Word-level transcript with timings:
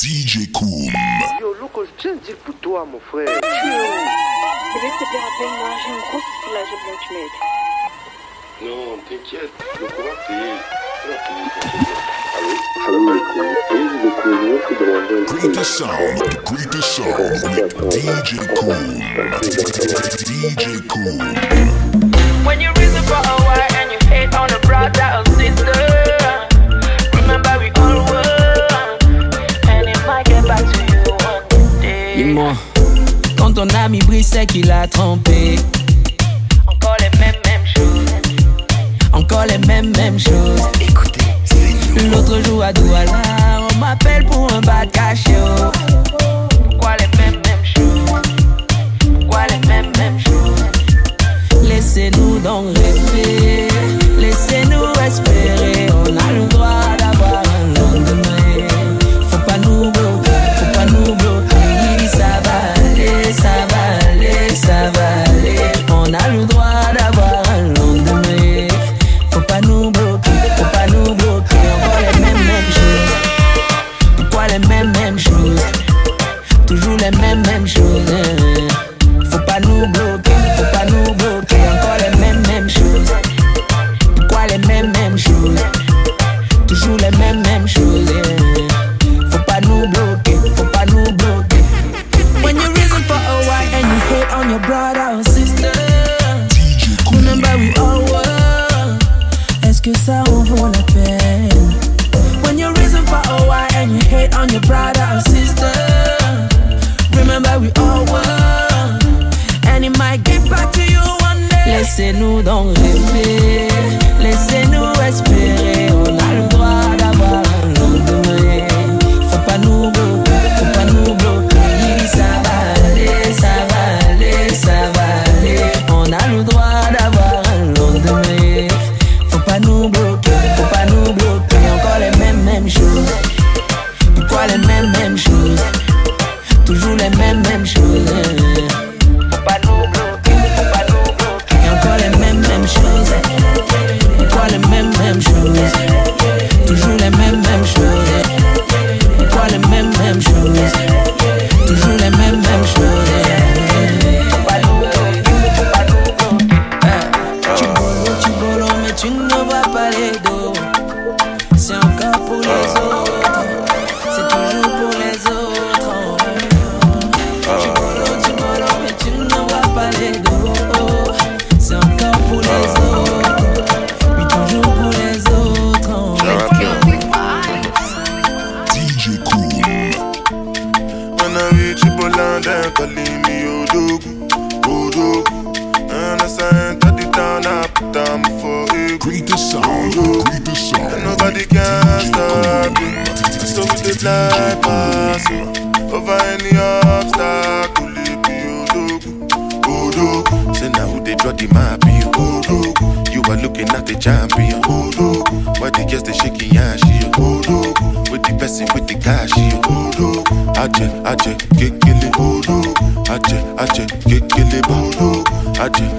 DJ 0.00 0.48
Koum. 0.50 0.88
Yo, 1.38 1.52
loco, 1.60 1.84
je 1.84 1.90
viens 2.02 2.14
de 2.14 2.20
dire 2.20 2.36
pour 2.36 2.54
toi, 2.54 2.86
mon 2.90 2.98
frère. 3.00 3.28
Ah, 3.28 3.40
tu 3.42 3.68
es 3.68 3.70
où 3.70 3.76
Bébé, 4.72 4.88
s'il 4.96 5.06
te 5.06 5.10
plaît, 5.10 5.20
rappelle-moi, 5.20 5.68
j'ai 5.76 5.92
une 5.92 6.00
grosse 6.08 6.24
souci 6.24 6.48
là, 6.54 6.60
j'ai 6.64 6.78
besoin 6.80 6.96
que 6.96 7.04
tu 7.04 7.12
m'aides. 7.12 7.38
Non, 8.62 8.96
t'inquiète, 9.06 9.54
le 9.78 9.86
courant 9.88 10.18
payer. 10.26 10.56
Le 11.04 11.12
courant 11.26 11.50
payer, 11.60 11.92
Salam 12.86 13.08
alaikum. 13.08 13.44
Le 14.02 14.10
courrier 14.22 14.56
qui 14.66 14.74
demandait 14.80 15.20
un 15.20 15.24
Greatest 15.34 15.70
sound, 15.70 16.18
greatest 16.46 16.88
sound 16.96 17.44
with 17.52 17.92
DJ 17.92 18.40
Koum. 18.56 19.04
DJ 20.24 20.64
Koum. 20.88 21.20
When 22.46 22.58
you 22.58 22.70
reason 22.78 23.02
for 23.02 23.20
a 23.20 23.36
while 23.44 23.76
and 23.76 23.92
you 23.92 23.98
hate 24.08 24.34
on 24.34 24.50
a 24.50 24.58
brother 24.60 25.08
or 25.18 25.24
sister, 25.36 26.19
Dis-moi, 32.22 32.52
quand 33.38 33.54
ton 33.54 33.66
ami 33.82 33.98
brille, 34.00 34.22
c'est 34.22 34.44
qu'il 34.44 34.70
a 34.70 34.86
trompé. 34.86 35.56
Encore 36.66 36.96
les 37.00 37.18
mêmes, 37.18 37.40
mêmes 37.46 37.66
choses. 37.74 38.10
Encore 39.10 39.46
les 39.46 39.56
mêmes, 39.66 39.90
mêmes 39.96 40.18
choses. 40.18 40.60
Écoutez, 40.82 41.24
c'est 41.44 42.02
nous. 42.02 42.10
L'autre 42.10 42.44
jour 42.44 42.62
à 42.62 42.74
Douala, 42.74 43.22
on 43.72 43.78
m'appelle 43.78 44.26
pour 44.26 44.52
un 44.52 44.60
bas 44.60 44.84
de 44.84 44.90
cachet. 44.90 45.32
oh. 45.40 45.70
Pourquoi 46.68 46.96
les 46.98 47.08
mêmes, 47.16 47.40
mêmes 47.40 47.64
choses? 47.74 48.20
Pourquoi 49.18 49.46
les 49.46 49.66
mêmes, 49.66 49.90
mêmes 49.96 50.20
choses? 50.20 51.62
Laissez-nous 51.62 52.38
donc 52.40 52.66
rêver, 52.76 53.49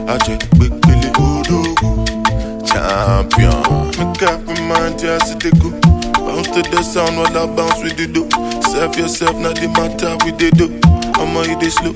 Aje, 0.08 0.38
kekele. 0.38 1.12
Odogu 1.18 2.06
champion. 2.66 3.62
Make 3.98 4.62
mind, 4.62 5.02
yeah, 5.02 5.18
see 5.20 5.36
they 5.36 5.52
go. 5.60 5.70
Bounce 6.26 6.48
to 6.50 6.62
the 6.62 6.82
sound 6.84 7.18
while 7.18 7.38
I 7.38 7.56
bounce 7.56 7.82
with 7.84 7.98
the 7.98 8.08
do. 8.08 8.30
Serve 8.72 8.96
yourself, 8.98 9.36
not 9.38 9.56
the 9.56 9.68
matter 9.70 10.16
with 10.26 10.38
the 10.38 10.52
do. 10.52 10.68
I'ma 11.20 11.42
hit 11.44 11.64
it 11.64 11.72
slow. 11.72 11.94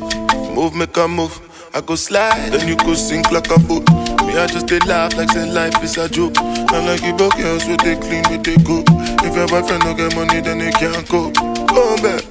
Move, 0.54 0.76
make 0.76 0.96
a 0.98 1.08
move. 1.08 1.40
I 1.74 1.82
go 1.82 1.96
slide, 1.96 2.52
then 2.52 2.68
you 2.68 2.76
go 2.78 2.94
sink 2.94 3.32
like 3.32 3.50
a 3.52 3.60
boat. 3.60 3.88
Me, 4.26 4.38
I 4.38 4.48
just 4.48 4.68
they 4.68 4.80
laugh 4.80 5.16
like 5.18 5.30
say 5.32 5.46
life 5.50 5.82
is 5.84 5.98
a 5.98 6.08
joke. 6.10 6.38
And 6.40 6.86
like 6.88 7.02
you 7.04 7.14
both 7.14 7.36
girls 7.38 7.66
with 7.68 7.82
they 7.82 7.96
clean 7.98 8.24
with 8.30 8.44
they 8.44 8.58
go. 8.64 8.84
If 9.26 9.36
your 9.36 9.48
boyfriend 9.48 9.84
don't 9.84 9.96
get 9.98 10.16
money, 10.16 10.42
then 10.42 10.60
they 10.60 10.72
can't 10.72 11.08
go. 11.10 11.32
Go 11.68 11.96
back. 12.02 12.24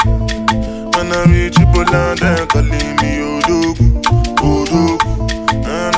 When 0.97 1.13
I 1.13 1.25
reach 1.29 1.57
Poland, 1.75 2.19
they 2.21 2.47
calling 2.47 2.97
me 3.03 3.11
Odogu, 3.21 4.03
Odogu. 4.41 4.94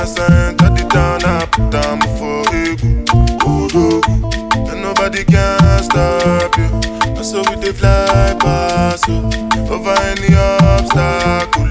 As 0.07 0.17
I 0.19 0.47
enter 0.47 0.69
the 0.69 0.87
town, 0.87 1.19
I 1.25 1.45
put 1.51 1.69
down 1.69 1.99
for 2.17 2.41
Egu, 2.55 3.03
Odogu. 3.43 4.71
And 4.71 4.81
nobody 4.81 5.25
can 5.25 5.83
stop 5.83 6.57
you. 6.57 6.69
And 7.17 7.25
so 7.25 7.41
we 7.49 7.59
dey 7.59 7.73
fly 7.73 8.33
you. 9.09 9.17
Over 9.69 9.91
any 10.11 10.33
obstacle, 10.33 11.67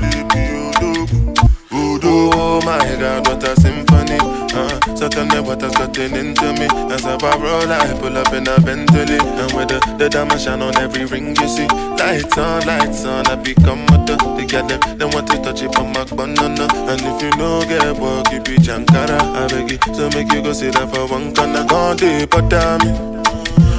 Odogu. 1.97 2.31
Oh 2.35 2.61
my 2.63 2.79
God, 3.01 3.27
what 3.27 3.43
a 3.43 3.61
symphony. 3.61 4.19
Uh, 4.55 4.97
so 4.97 5.09
tell 5.09 5.27
me 5.27 5.41
what 5.41 5.61
has 5.61 5.75
gotten 5.75 6.15
into 6.15 6.53
me. 6.55 6.67
As 6.93 7.05
I 7.05 7.17
roll, 7.17 7.71
I 7.71 7.99
pull 8.01 8.17
up 8.17 8.33
in 8.33 8.47
a 8.47 8.61
Bentley. 8.61 9.19
And 9.19 9.53
with 9.53 9.69
the, 9.69 9.81
the 9.99 10.09
diamond 10.09 10.41
shine 10.41 10.63
on 10.63 10.77
every 10.77 11.05
ring 11.05 11.37
you 11.37 11.49
see. 11.49 11.67
Lights 11.67 12.39
on, 12.39 12.67
lights 12.67 13.05
on, 13.05 13.27
I 13.27 13.37
become 13.37 13.85
mother. 13.87 14.17
They 14.37 14.47
get 14.47 14.69
them, 14.69 14.81
they 14.99 15.05
want 15.05 15.29
to 15.29 15.39
touch 15.43 15.63
it 15.63 15.77
on 15.77 15.93
my 15.93 16.05
banana. 16.05 16.69
And 16.89 17.01
if 17.01 17.23
you 17.23 17.31
know 17.37 17.63
get 17.63 17.99
work, 17.99 18.31
you 18.33 18.41
be 18.41 18.57
Jankara. 18.57 19.19
I 19.21 19.49
beg 19.49 19.71
you, 19.71 19.95
so 19.95 20.09
make 20.11 20.33
you 20.33 20.43
go 20.43 20.53
sit 20.53 20.75
down 20.75 20.89
for 20.89 21.07
one 21.07 21.35
corner. 21.35 21.65
Gone 21.67 21.97
deep, 21.97 22.31
but 22.31 22.49
damn 22.49 22.81
it. 22.83 22.97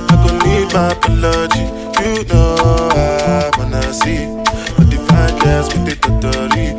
I 0.09 0.15
gon' 0.23 0.37
need 0.45 0.73
my 0.73 0.91
apology. 0.91 1.65
You 1.97 2.23
know 2.25 2.55
I 2.93 3.49
wanna 3.57 3.81
see. 3.93 4.25
But 4.77 4.89
the 4.91 4.97
fine 5.09 5.37
girls 5.39 5.73
with 5.73 5.85
the 5.85 5.95
totally, 5.97 6.76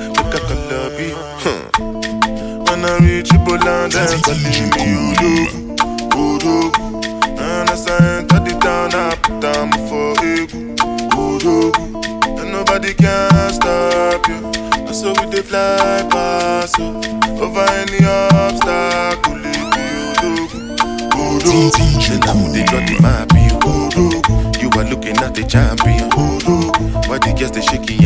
Poland, 3.98 4.10
they 4.10 4.20
calling 4.20 4.42
me 4.44 4.86
Odogu, 5.10 6.38
Odogu. 6.38 7.38
And 7.40 7.70
as 7.70 7.86
I 7.88 8.18
enter 8.18 8.38
the 8.40 8.54
town, 8.60 8.94
I 8.94 9.14
put 9.16 9.40
down 9.40 9.72
for 9.88 10.14
Odogu. 11.16 12.38
And 12.38 12.52
nobody 12.52 12.94
can 12.94 13.52
stop 13.52 14.26
you. 14.28 14.36
And 14.86 14.94
so 14.94 15.10
we 15.20 15.30
dey 15.30 15.42
fly 15.42 16.06
past 16.10 16.78
you. 16.78 16.94
Over 17.42 17.66
any 17.74 18.04
obstacle, 18.04 19.34
it 19.44 19.66
be 19.74 19.86
Odogu. 20.14 20.58
Odogu. 21.10 21.84
Now 22.24 22.52
they 22.52 22.64
got 22.64 22.86
the 22.86 22.96
map, 23.02 23.32
you 23.34 24.62
You 24.62 24.68
are 24.80 24.88
looking 24.88 25.16
at 25.18 25.34
the 25.34 25.42
champion. 25.44 26.08
Odogu. 26.10 27.08
Why 27.08 27.18
the 27.18 27.32
girls 27.36 27.50
they 27.52 27.62
shaking? 27.62 27.98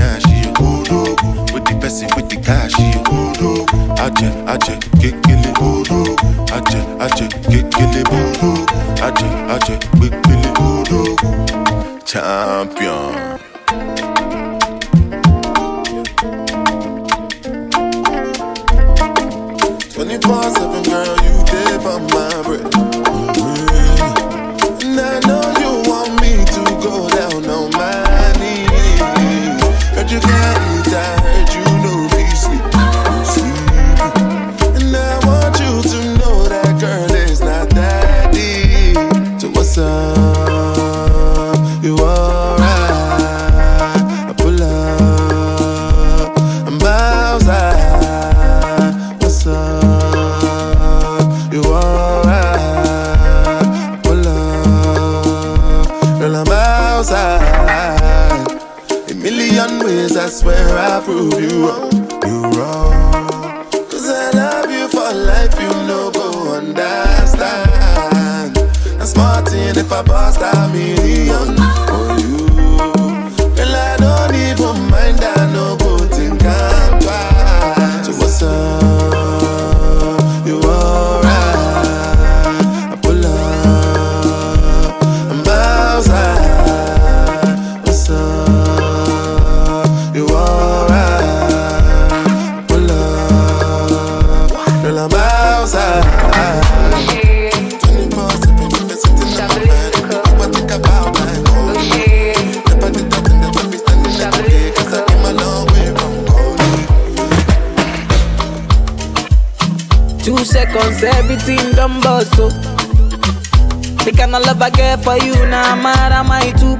Odogu. 0.55 1.53
With 1.53 1.65
the 1.67 1.75
person 1.81 2.09
with 2.17 2.31
the 2.31 2.37
cash, 2.37 2.73
Odogu. 2.73 3.67
Aje, 4.01 4.29
aje, 4.47 4.79
kekele. 5.01 5.33
Odogu. 5.33 5.42
Champion. 12.13 12.92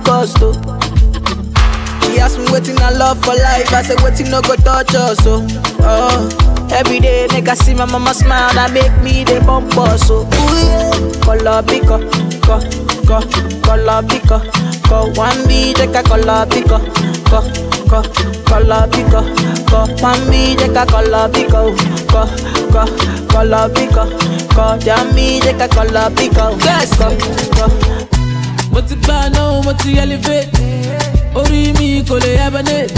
Cost, 0.05 0.37
oh. 0.41 0.53
He 2.11 2.19
asked 2.19 2.39
me 2.39 2.45
waiting 2.53 2.79
I 2.79 2.91
love 2.91 3.19
for 3.25 3.35
life, 3.35 3.73
I 3.73 3.83
said 3.83 4.01
waiting 4.03 4.31
no 4.31 4.43
go 4.43 4.55
touch 4.57 4.95
us, 4.95 5.19
oh. 5.27 5.47
oh. 5.81 6.69
Every 6.73 7.01
day, 7.01 7.27
nigga 7.31 7.55
see 7.57 7.75
my 7.75 7.85
mama 7.85 8.15
smile, 8.15 8.53
that 8.55 8.73
make 8.73 8.93
me 9.03 9.25
the 9.25 9.41
bump 9.45 9.77
us, 9.79 10.07
so 10.07 10.23
ooh 10.25 10.27
yeah. 10.27 10.91
Color 11.23 11.63
pico, 11.63 11.99
co, 12.43 12.59
co, 13.07 13.21
color 13.63 14.03
pico, 14.09 14.41
co. 14.89 15.11
One 15.19 15.47
B, 15.47 15.73
take 15.75 15.95
a 15.95 16.03
color 16.03 16.47
pico, 16.49 16.79
co, 17.29 17.41
co, 17.89 18.03
color 18.49 18.89
pico, 18.89 19.21
co. 19.69 19.85
One 20.03 20.23
B, 20.31 20.57
take 20.57 20.77
a 20.77 20.87
color 20.87 21.29
pico, 21.29 21.73
oh. 21.73 21.77
co, 22.09 22.25
co, 22.73 22.83
color 23.29 23.69
pico, 23.75 24.05
co. 24.55 24.77
Jammy, 24.81 25.41
take 25.41 25.61
a 25.61 25.69
color 25.69 26.11
pico, 26.17 26.53
oh. 26.53 26.59
yes, 26.65 26.97
co, 26.97 27.09
co. 27.57 27.92
mo 28.73 28.81
ti 28.89 28.95
gbà 29.03 29.29
náà 29.35 29.63
mo 29.65 29.73
ti 29.73 29.99
elevate? 29.99 30.49
Orí 31.35 31.73
mi 31.79 32.03
kò 32.09 32.17
lè 32.25 32.31
hibernate 32.43 32.95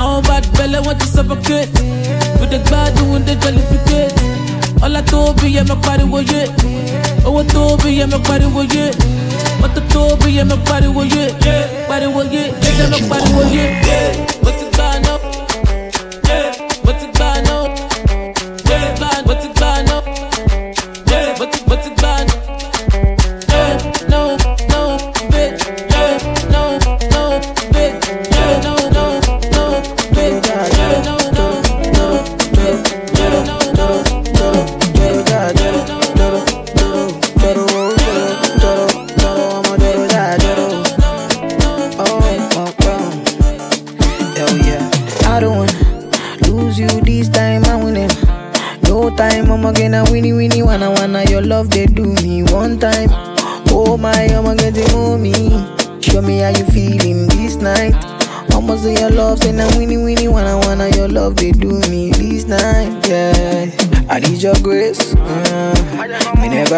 àwọn 0.00 0.22
bad 0.28 0.44
belle 0.56 0.78
wọn 0.86 0.94
ti 0.98 1.06
suffocate. 1.06 1.68
Mo 2.38 2.46
dey 2.50 2.58
gbádùn 2.66 3.24
dey 3.26 3.36
jollificate. 3.42 4.14
Ọlá 4.84 5.02
tó 5.10 5.32
bí 5.42 5.54
yẹ 5.56 5.62
mi 5.68 5.74
pariwo 5.86 6.18
yé 6.20 6.42
owó 7.24 7.42
tó 7.52 7.76
bí 7.84 7.98
yẹ 7.98 8.06
mi 8.06 8.18
pariwo 8.28 8.62
yé 8.74 8.84
mọ́tò 9.60 9.80
tó 9.92 10.16
bí 10.24 10.36
yẹ 10.36 10.44
mi 10.44 10.56
pariwo 10.68 11.02
yé 11.14 11.24
pariwo 11.88 12.22
yé 12.32 12.42
yẹ 12.78 12.86
mi 12.90 12.98
pariwo 13.10 13.42
yé 13.54 13.64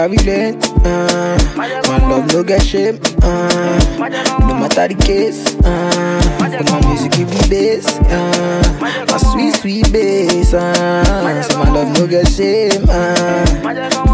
Me 0.09 0.17
relent. 0.17 0.65
Uh, 0.85 1.39
my 1.57 1.69
love 2.09 2.27
no 2.33 2.43
get 2.43 2.63
shame. 2.63 2.99
Uh, 3.23 3.79
no 4.41 4.55
matter 4.55 4.89
the 4.89 4.97
case. 5.01 5.55
Uh, 5.65 6.21
but 6.41 6.71
my 6.71 6.89
music 6.89 7.13
give 7.13 7.31
me 7.31 7.39
bass. 7.49 7.87
Uh, 8.11 8.79
my 8.81 9.17
sweet 9.19 9.55
sweet 9.55 9.93
bass. 9.93 10.55
Uh, 10.55 11.43
so 11.43 11.59
my 11.59 11.71
love 11.71 11.97
no 11.97 12.07
get 12.07 12.27
shame. 12.29 12.85
Uh, 12.89 13.47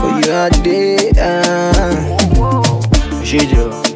for 0.00 0.20
you 0.20 0.32
all 0.32 0.50
day. 0.62 1.10
Uh, 1.16 2.18
Shade 3.24 3.87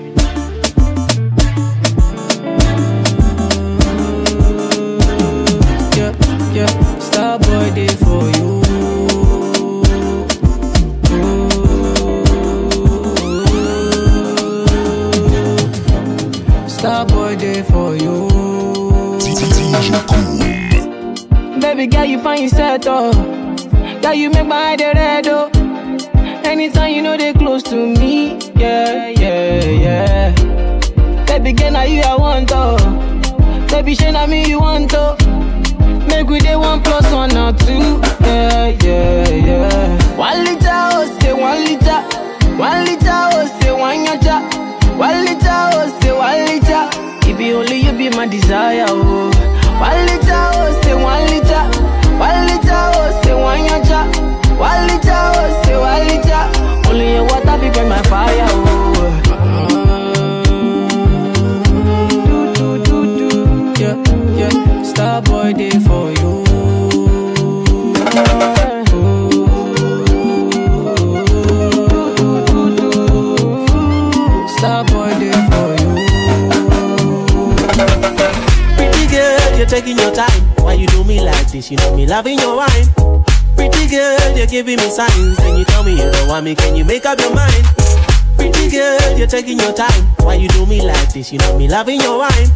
Anytime 26.52 26.92
you 26.94 27.00
know 27.02 27.16
they 27.16 27.32
close 27.32 27.62
to 27.64 27.76
me, 27.86 28.38
yeah, 28.56 29.08
yeah, 29.08 29.64
yeah. 29.64 31.24
Baby 31.24 31.52
girl, 31.54 31.70
now 31.72 31.82
you 31.84 32.02
I 32.02 32.14
want 32.14 32.50
oh. 32.52 32.76
Baby, 33.70 33.94
shey 33.94 34.10
na 34.12 34.26
me 34.26 34.46
you 34.46 34.60
want 34.60 34.92
oh. 34.94 35.16
Make 36.08 36.28
we 36.28 36.40
dey 36.40 36.56
one 36.56 36.82
plus 36.82 37.10
one 37.10 37.34
or 37.36 37.52
two, 37.54 38.00
yeah, 38.20 38.66
yeah, 38.84 39.28
yeah. 39.30 40.16
One 40.16 40.44
liter 40.44 40.68
oh, 40.92 41.18
say 41.20 41.32
one 41.32 41.64
liter. 41.64 42.00
One 42.58 42.84
liter 42.84 43.08
oh, 43.32 43.58
say 43.60 43.72
one 43.72 44.04
yacha. 44.04 44.36
One 44.98 45.24
liter 45.24 45.58
oh, 45.72 45.98
say 46.02 46.12
one 46.12 46.44
liter. 46.44 46.88
If 47.28 47.38
baby, 47.38 47.52
only 47.54 47.76
you 47.80 47.92
be 47.92 48.10
my 48.10 48.26
desire. 48.26 48.84
Oh, 48.88 49.30
one 49.80 50.06
liter, 50.06 50.28
oh, 50.52 50.80
say 50.84 50.94
one 50.94 51.24
liter, 51.32 51.41
your 57.22 57.30
water 57.30 57.58
be 57.58 57.70
burn 57.70 57.88
my 57.88 58.02
fire. 58.02 58.46
Oh, 58.50 59.08
do 62.24 62.52
do 62.54 62.84
do 62.84 62.98
do, 63.18 63.80
yeah 63.80 63.96
yeah. 64.36 64.82
Star 64.82 65.22
boy 65.22 65.52
day 65.52 65.70
for 65.70 66.10
you. 66.10 66.42
Star 74.56 74.84
boy 74.84 75.10
day 75.20 75.38
for 75.50 75.70
you. 75.80 75.90
Pretty 78.76 79.06
girl, 79.12 79.56
you're 79.58 79.66
taking 79.66 79.98
your 79.98 80.12
time. 80.12 80.42
Why 80.58 80.74
you 80.74 80.86
do 80.88 81.04
me 81.04 81.20
like 81.20 81.50
this? 81.50 81.70
You 81.70 81.76
know 81.78 81.96
me 81.96 82.06
loving 82.06 82.38
your 82.38 82.56
wine. 82.56 83.21
Pretty 83.62 83.86
girl, 83.94 84.36
you're 84.36 84.50
giving 84.50 84.76
me 84.76 84.90
signs. 84.90 85.36
Then 85.36 85.56
you 85.56 85.64
tell 85.64 85.84
me 85.84 85.92
you 85.92 86.10
don't 86.10 86.26
want 86.26 86.44
me. 86.44 86.56
Can 86.56 86.74
you 86.74 86.84
make 86.84 87.06
up 87.06 87.20
your 87.20 87.32
mind? 87.32 87.62
Pretty 88.34 88.68
girl, 88.68 89.16
you're 89.16 89.30
taking 89.30 89.56
your 89.56 89.72
time. 89.72 90.02
Why 90.18 90.34
you 90.34 90.48
do 90.48 90.66
me 90.66 90.82
like 90.82 91.12
this? 91.14 91.30
You 91.30 91.38
know 91.38 91.56
me 91.56 91.68
loving 91.68 92.00
your 92.00 92.18
wine. 92.18 92.50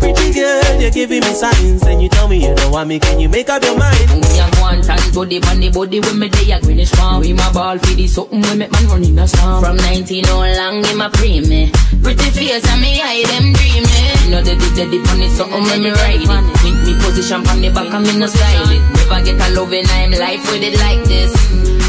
Pretty 0.00 0.34
girl, 0.36 0.80
you're 0.80 0.90
giving 0.90 1.20
me 1.20 1.32
signs. 1.32 1.80
Then 1.80 1.98
you 1.98 2.10
tell 2.10 2.28
me 2.28 2.44
you 2.44 2.54
don't 2.54 2.70
want 2.70 2.90
me. 2.90 2.98
Can 2.98 3.20
you 3.20 3.30
make 3.30 3.48
up 3.48 3.64
your 3.64 3.78
mind? 3.78 4.20
Me 4.20 4.36
a 4.36 4.44
go 4.52 4.68
and 4.68 4.84
tan 4.84 5.00
body 5.14 5.40
on 5.48 5.60
the 5.60 5.70
body 5.72 6.00
when 6.00 6.18
me 6.18 6.28
day 6.28 6.52
a 6.52 6.60
greenish 6.60 6.90
farm. 6.90 7.22
We 7.22 7.32
my 7.32 7.50
ball 7.50 7.78
for 7.78 7.94
the 7.94 8.06
something 8.06 8.42
we 8.42 8.54
make 8.54 8.70
man 8.70 8.86
run 8.88 9.02
in 9.02 9.18
a 9.18 9.26
storm. 9.26 9.64
From 9.64 9.76
19 9.76 10.28
all 10.28 10.44
long 10.44 10.84
in 10.84 10.96
my 10.98 11.08
pre 11.08 11.40
me. 11.40 11.72
Pretty 12.02 12.28
face 12.36 12.68
and 12.68 12.82
me 12.82 13.00
eye 13.00 13.24
them 13.32 13.54
dreaming. 13.56 14.12
You 14.24 14.30
know 14.36 14.42
the 14.44 14.52
the 14.60 14.84
the 14.92 14.98
on 15.08 15.22
it 15.22 15.30
something 15.30 15.62
when 15.72 15.80
me 15.80 15.90
ride 15.90 16.20
it. 16.20 16.58
Think 16.60 16.76
me 16.84 16.92
position 17.00 17.42
from 17.44 17.62
the 17.62 17.70
back 17.70 17.88
and 17.94 18.04
me 18.04 18.18
no 18.18 18.26
style 18.26 18.68
it. 18.68 18.93
Never 19.04 19.20
get 19.22 19.36
a 19.36 19.52
loving 19.52 19.84
I'm 19.90 20.12
life 20.12 20.40
with 20.50 20.62
it 20.62 20.80
like 20.80 21.04
this. 21.04 21.30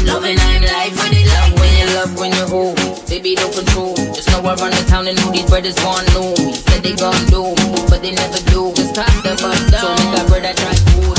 Loving 0.04 0.36
I'm 0.38 0.62
life 0.62 0.92
with 1.00 1.16
it 1.16 1.26
like 1.32 1.56
when 1.56 1.72
you 1.80 1.86
love 1.96 2.12
when 2.20 2.32
you 2.32 2.44
hold. 2.44 2.76
Baby 3.08 3.34
don't 3.34 3.52
control. 3.54 3.96
Just 4.12 4.28
know 4.30 4.44
I 4.44 4.54
run 4.54 4.70
the 4.70 4.84
town 4.86 5.08
and 5.08 5.16
know 5.16 5.32
these 5.32 5.48
brothers 5.48 5.76
want 5.80 6.04
know 6.12 6.36
me. 6.44 6.52
Said 6.68 6.82
they 6.84 6.92
gon' 6.92 7.16
do 7.32 7.56
me, 7.56 7.88
but 7.88 8.02
they 8.04 8.12
never 8.12 8.36
do. 8.52 8.68
Just 8.76 8.94
top 8.94 9.08
the 9.24 9.32
bus 9.40 9.56
down. 9.72 9.96
So 9.96 9.96
make 9.96 10.12
a 10.12 10.22
brother 10.28 10.52
try 10.60 10.76
food. 10.92 11.16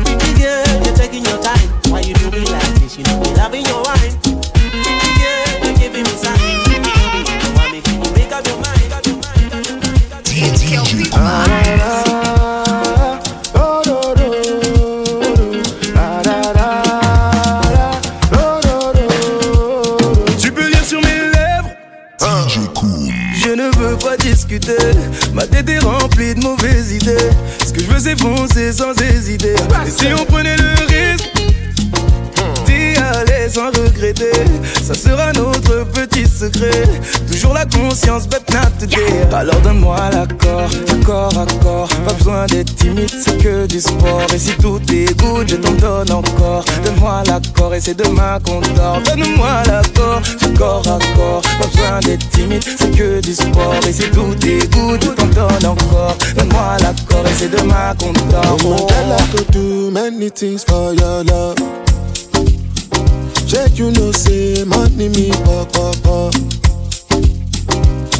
Pretty 0.00 0.32
girl, 0.40 0.64
you're 0.80 0.96
taking 0.96 1.24
your 1.28 1.36
time. 1.44 1.68
Why 1.92 2.00
you 2.00 2.14
do 2.16 2.32
me 2.32 2.48
like 2.48 2.80
this? 2.80 2.96
You 2.96 3.04
know 3.04 3.20
me 3.20 3.28
loving 3.36 3.68
your 3.68 3.84
wine. 3.84 4.16
Pretty 4.24 5.10
girl, 5.20 5.44
you're 5.60 5.76
giving 5.76 6.08
me 6.08 6.14
signs. 6.16 6.40
You 6.72 6.80
tell 6.80 7.20
you 7.20 7.52
want 7.52 7.68
me. 7.68 7.84
You 7.84 8.08
make 8.16 8.32
up 8.32 8.48
your 8.48 8.56
mind? 8.64 8.80
Make 8.80 8.96
up 8.96 9.04
your 9.04 9.20
mind, 9.20 10.08
up 10.08 10.24
your 10.24 10.40
mind, 10.40 10.72
up 10.72 10.88
your 10.88 11.20
mind. 11.20 11.53
Ce 28.04 28.10
que 28.10 28.18
je 28.18 28.24
veux 28.24 28.36
c'est 28.36 28.36
foncer 28.36 28.72
sans 28.72 28.92
hésiter. 29.02 29.54
Et 29.86 29.90
si 29.90 30.06
on 30.12 30.24
prenait 30.26 30.56
le 30.56 30.74
risque 30.86 31.30
d'y 32.66 32.96
aller 32.98 33.48
sans 33.48 33.68
regretter, 33.68 34.30
ça 34.82 34.92
sera 34.92 35.32
petit 35.84 36.26
secret. 36.26 36.84
Toujours 37.30 37.54
la 37.54 37.64
conscience 37.66 38.26
bête 38.28 38.50
n'a 38.52 38.66
te 38.78 38.84
dire. 38.84 38.98
Alors 39.32 39.60
donne-moi 39.60 39.96
l'accord, 40.12 40.68
à 41.38 41.46
corps. 41.62 41.88
Pas 42.06 42.12
besoin 42.12 42.46
d'être 42.46 42.74
timide, 42.76 43.10
c'est 43.10 43.38
que 43.38 43.66
du 43.66 43.80
sport. 43.80 44.26
Et 44.34 44.38
si 44.38 44.52
tout 44.56 44.80
est 44.92 45.14
je 45.46 45.56
t'en 45.56 45.72
donne 45.72 46.12
encore. 46.12 46.64
Donne-moi 46.84 47.22
l'accord 47.26 47.74
et 47.74 47.80
c'est 47.80 47.94
demain 47.94 48.38
qu'on 48.44 48.60
dort. 48.74 49.00
Donne-moi 49.04 49.62
l'accord, 49.66 50.22
à 50.86 50.98
corps. 51.16 51.42
Pas 51.42 51.66
besoin 51.66 52.00
d'être 52.00 52.28
timide, 52.30 52.64
c'est 52.64 52.90
que 52.90 53.20
du 53.20 53.34
sport. 53.34 53.74
Et 53.88 53.92
si 53.92 54.02
tout 54.10 54.34
est 54.46 54.62
je 55.02 55.08
t'en 55.08 55.26
donne 55.26 55.66
encore. 55.66 56.16
Donne-moi 56.36 56.76
l'accord 56.80 57.26
et 57.26 57.34
c'est 57.36 57.50
demain 57.50 57.94
qu'on 57.98 58.12
dort. 58.30 58.56
Oh, 58.64 58.86
girl, 58.88 59.16
I 59.18 59.36
could 59.36 59.50
do 59.50 59.90
many 59.90 60.30
things 60.30 60.64
for 60.64 60.92
your 60.94 61.24
love. 61.24 61.56
Check, 63.46 63.78
you 63.78 63.90
know, 63.92 64.10
say 64.10 64.64
money 64.64 65.08
me 65.08 65.30
pop, 65.44 65.72
pop, 65.72 65.94
pop. 66.02 66.34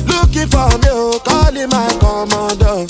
Looking 0.06 0.48
for 0.48 0.68
me, 0.78 0.88
oh, 0.92 1.18
calling 1.24 1.68
my 1.68 1.88
commander. 1.98 2.86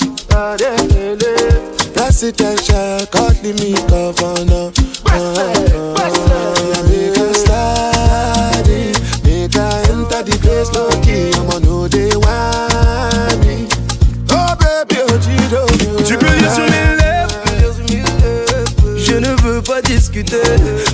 Presidential, 1.94 3.06
calling 3.06 3.56
me 3.56 3.72
governor. 3.88 4.72
Uh, 5.06 5.94
uh, 5.96 6.82
make 6.88 7.16
a 7.16 7.34
slide 7.34 8.68
in, 8.68 8.92
make 9.24 9.56
I 9.56 9.80
enter 9.90 10.22
the 10.22 10.38
place 10.42 10.70
low 10.74 10.90
key. 11.02 11.30
I'ma 11.38 11.58
know 11.60 11.88
they 11.88 12.10
want 12.16 13.40
me. 13.46 13.68
Oh 14.30 14.54
baby, 14.58 15.00
oh 15.02 15.18
Gido, 15.22 15.66
Tu 16.06 16.93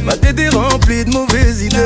Ma 0.04 0.14
tête 0.14 0.38
est 0.38 0.50
remplie 0.50 1.06
de 1.06 1.10
mauvaises 1.10 1.62
idées. 1.62 1.78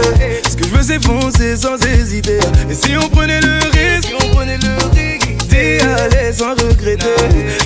Ce 0.50 0.56
que 0.56 0.64
je 0.64 0.74
veux 0.74 0.82
c'est 0.82 1.02
foncer 1.04 1.56
sans 1.56 1.76
hésiter. 1.86 2.38
Et 2.68 2.74
si 2.74 2.96
on 2.96 3.08
prenait 3.08 3.40
le 3.40 3.58
risque 3.72 4.12
on 4.20 4.34
prenait 4.34 4.58
le 4.58 4.74
risque 4.98 5.34
aller 5.54 6.32
sans 6.32 6.50
regretter 6.50 7.14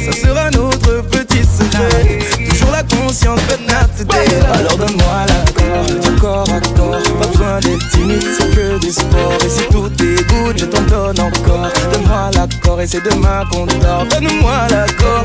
Ça 0.05 0.12
sera 0.12 0.50
notre 0.50 1.02
petit 1.09 1.45
secret. 1.45 2.19
Toujours 2.49 2.71
la 2.73 2.83
conscience 2.83 3.40
but 3.49 3.61
not 3.69 4.12
Alors 4.52 4.76
donne-moi 4.76 5.26
l'accord 5.28 6.00
Du 6.00 6.21
corps 6.21 6.45
Pas 6.45 7.26
besoin 7.26 7.61
d'être 7.61 7.90
timide 7.90 8.23
C'est 8.38 8.55
que 8.55 8.78
du 8.78 8.90
sport. 8.90 9.38
Et 9.45 9.49
si 9.49 9.67
tout 9.71 9.90
est 10.02 10.59
Je 10.59 10.64
t'en 10.67 10.83
donne 10.83 11.21
encore. 11.21 11.71
Donne-moi 11.93 12.31
l'accord 12.35 12.81
Et 12.81 12.87
c'est 12.87 13.02
demain 13.02 13.45
qu'on 13.50 13.67
dort. 13.67 14.05
Donne-moi 14.11 14.69
l'accord 14.71 15.25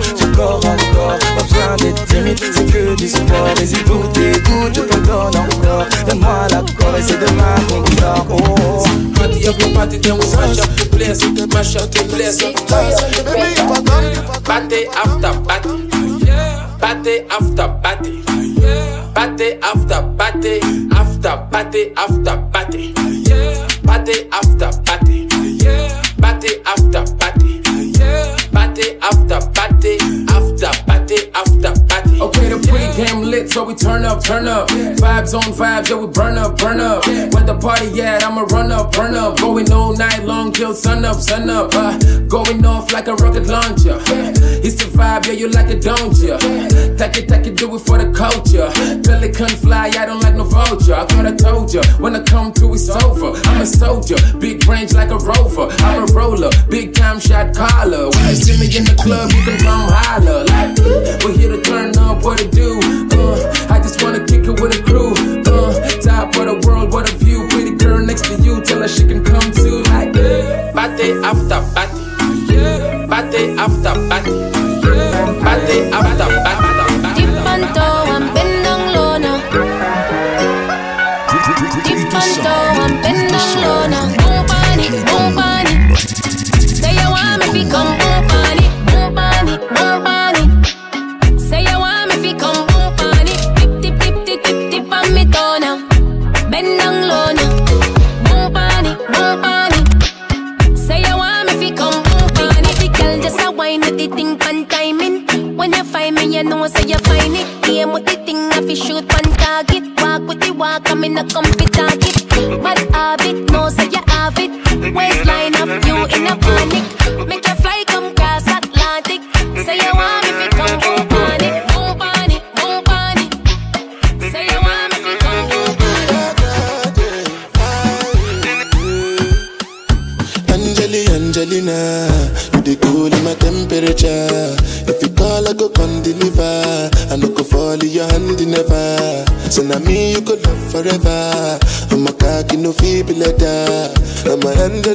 up, 41.14 41.22
sun 41.22 41.50
up. 41.50 41.74
Uh, 41.74 41.98
going 42.28 42.66
off 42.66 42.92
like 42.92 43.08
a 43.08 43.16
rocket 43.16 43.48
launcher. 43.48 43.98
It's 44.66 44.76
the 44.76 44.90
vibe, 44.96 45.28
yeah, 45.28 45.34
you 45.34 45.50
like 45.50 45.70
it, 45.70 45.82
don't 45.84 46.18
ya? 46.18 46.38
Take 46.98 47.18
it, 47.18 47.30
take 47.30 47.46
it, 47.48 47.56
do 47.56 47.76
it 47.76 47.80
for 47.80 47.98
the 47.98 48.12
culture. 48.12 48.70
Pelican 49.04 49.54
fly, 49.62 49.92
I 49.94 50.06
don't 50.06 50.22
like 50.24 50.36
no 50.36 50.44
vulture. 50.44 50.96
I 50.96 51.06
thought 51.06 51.26
I 51.26 51.36
told 51.36 51.74
ya, 51.74 51.84
when 52.00 52.16
I 52.16 52.24
come 52.24 52.52
to, 52.54 52.74
it's 52.74 52.90
over. 52.90 53.38
I'm 53.50 53.62
a 53.62 53.66
soldier, 53.66 54.18
big 54.40 54.66
range 54.68 54.94
like 54.94 55.12
a 55.12 55.18
rover. 55.18 55.68
I'm 55.86 56.04
a 56.04 56.06
roller, 56.14 56.50
big 56.70 56.96
time 56.96 57.20
shot 57.20 57.54
caller. 57.54 58.10
When 58.10 58.30
you 58.30 58.36
see 58.36 58.58
me 58.58 58.66
in 58.76 58.86
the 58.86 58.96
club, 58.98 59.32
you 59.32 59.44
can 59.44 59.60
come 59.60 59.86
holler. 59.94 60.46
Like, 60.46 60.78
we're 61.24 61.38
here 61.38 61.52
to 61.56 61.63
party 73.24 73.56
after 73.58 73.94
party, 74.10 74.32
party 75.44 75.80
after 75.92 76.44
party. 76.44 76.63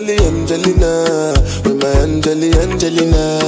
Angeli, 0.09 0.27
Angelina, 0.27 1.35
with 1.65 1.83
my 1.83 1.89
Angeli, 2.01 2.51
Angelina. 2.57 3.41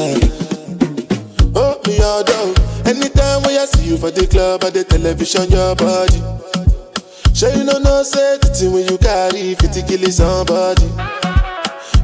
Oh, 1.55 1.81
me 1.87 1.99
all 2.03 2.23
down. 2.23 2.55
Anytime 2.85 3.43
when 3.45 3.57
I 3.57 3.65
see 3.65 3.89
you 3.89 3.97
for 3.97 4.11
the 4.11 4.27
club 4.27 4.65
or 4.65 4.71
the 4.71 4.85
television, 4.85 5.49
your 5.51 5.75
body. 5.75 6.21
Sure 7.35 7.49
you 7.57 7.65
know 7.65 7.79
no 7.79 8.03
safety 8.03 8.69
when 8.69 8.87
you 8.89 8.99
carry 8.99 9.55
50 9.55 9.83
kilos 9.89 10.21
on 10.21 10.45
body. 10.45 10.85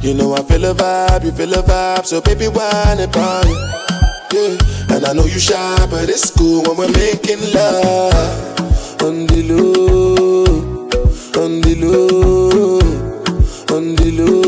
You 0.01 0.15
know 0.15 0.33
I 0.33 0.41
feel 0.41 0.65
a 0.65 0.73
vibe, 0.73 1.25
you 1.25 1.31
feel 1.33 1.53
a 1.53 1.61
vibe, 1.61 2.07
so 2.07 2.19
baby 2.21 2.47
why 2.47 2.97
upon 2.97 3.47
you. 3.47 3.55
Yeah, 4.33 4.95
and 4.95 5.05
I 5.05 5.13
know 5.13 5.25
you 5.25 5.39
shy, 5.39 5.87
but 5.91 6.09
it's 6.09 6.31
cool 6.31 6.63
when 6.63 6.77
we're 6.77 6.91
making 6.97 7.53
love 7.53 9.03
on 9.03 9.27
the 9.27 9.43
low, 9.53 10.45
on 11.43 11.61
the 11.61 11.75
low, 11.75 12.79
on 13.77 13.95
the 13.95 14.11
low. 14.17 14.46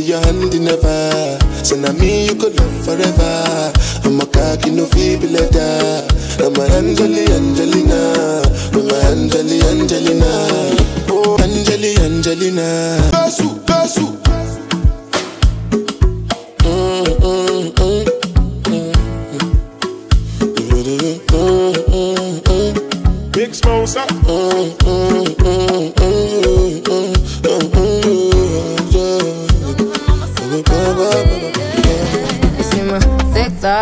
be 0.00 0.06
your 0.06 0.20
hand 0.20 0.54
in 0.54 0.68
ever, 0.68 1.38
So 1.64 1.76
now 1.76 1.92
me 1.92 2.26
you 2.26 2.34
could 2.34 2.58
love 2.58 2.84
forever. 2.84 3.72
I'm 4.04 4.20
a 4.20 4.26
cocky 4.26 4.70
no 4.70 4.86
feeble 4.86 5.28
letter. 5.28 6.06
I'm 6.40 6.56
a 6.56 6.64
Angeli 6.78 7.24
Angelina. 7.36 8.42
I'm 8.72 8.88
a 8.88 8.96
Angeli 9.12 9.60
Angelina. 9.70 10.30
Oh 11.12 11.36
Angeli 11.42 11.96
Angelina. 12.06 13.10
Basu 13.12 13.48
Basu. 13.66 14.06
Mm, 16.64 17.04
mm, 17.20 17.72
mm. 17.74 18.04
Big 23.32 23.52
Smosa. 23.54 24.04
Mm, 24.06 24.26
mm, 24.30 24.80
mm, 24.80 25.36
mm. 25.36 25.68
mm, 25.68 25.94
mm. 25.94 25.99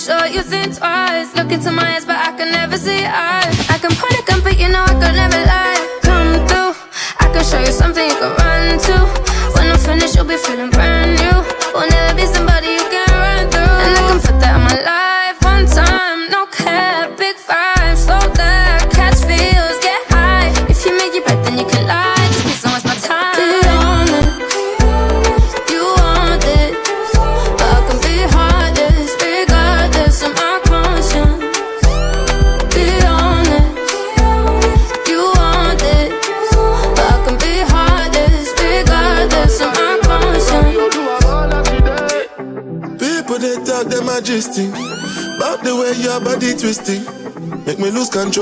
sure 0.00 0.26
you 0.26 0.42
think 0.42 0.76
twice. 0.76 1.34
Look 1.36 1.52
into 1.52 1.70
my 1.70 1.96
eyes, 1.96 2.06
but 2.06 2.16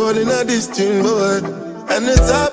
More 0.09 0.14
than 0.14 0.29
a 0.31 0.42
distant 0.42 1.03
boy. 1.03 1.37
And 1.94 2.07
it's 2.09 2.31
all 2.31 2.48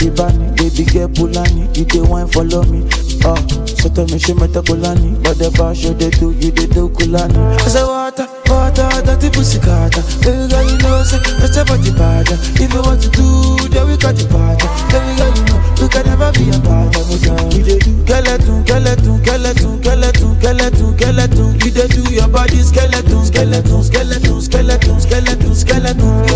Ibani, 0.00 0.56
baby 0.56 0.88
girl 0.88 1.08
Pulani, 1.12 1.68
you 1.76 1.84
the 1.84 2.00
wine 2.08 2.26
follow 2.28 2.64
me. 2.64 2.88
Oh, 3.20 3.36
uh, 3.36 3.66
so 3.68 3.92
tell 3.92 4.08
me 4.08 4.16
she 4.18 4.32
met 4.32 4.56
a 4.56 4.62
Kulani, 4.64 5.12
but 5.22 5.36
the 5.36 5.52
fashion 5.52 5.92
they 6.00 6.08
do, 6.08 6.32
you 6.40 6.50
they 6.50 6.64
do 6.72 6.88
Kulani. 6.88 7.36
I 7.36 7.68
say 7.68 7.84
water, 7.84 8.24
water, 8.48 8.88
dirty 9.04 9.28
pussy 9.28 9.60
carter. 9.60 10.00
Baby 10.24 10.48
girl, 10.48 10.64
you 10.64 10.80
know, 10.80 11.04
say 11.04 11.20
that's 11.36 11.60
a 11.60 11.68
body 11.68 11.92
bad. 11.92 12.32
If 12.56 12.72
you 12.72 12.80
want 12.80 13.04
to 13.04 13.12
do, 13.12 13.28
then 13.68 13.92
we 13.92 14.00
got 14.00 14.16
the 14.16 14.24
party. 14.24 14.64
part. 14.64 14.88
Baby 14.88 15.12
girl, 15.20 15.32
you 15.36 15.44
know, 15.52 15.60
we 15.76 15.86
can 15.92 16.04
never 16.08 16.32
be 16.32 16.48
apart. 16.48 16.96
You 16.96 17.60
they 17.60 17.76
do 17.84 17.92
skeleton, 18.08 18.64
skeleton, 18.64 19.20
skeleton, 19.20 19.76
skeleton, 19.84 20.32
skeleton, 20.40 20.88
skeleton. 20.96 21.60
You 21.60 21.70
they 21.76 21.88
do 21.92 22.02
your 22.08 22.28
body 22.32 22.56
skeleton, 22.64 23.20
skeleton, 23.28 23.82
skeleton, 23.84 24.40
skeleton, 24.40 24.96
skeleton, 24.96 25.52
skeleton. 25.52 26.29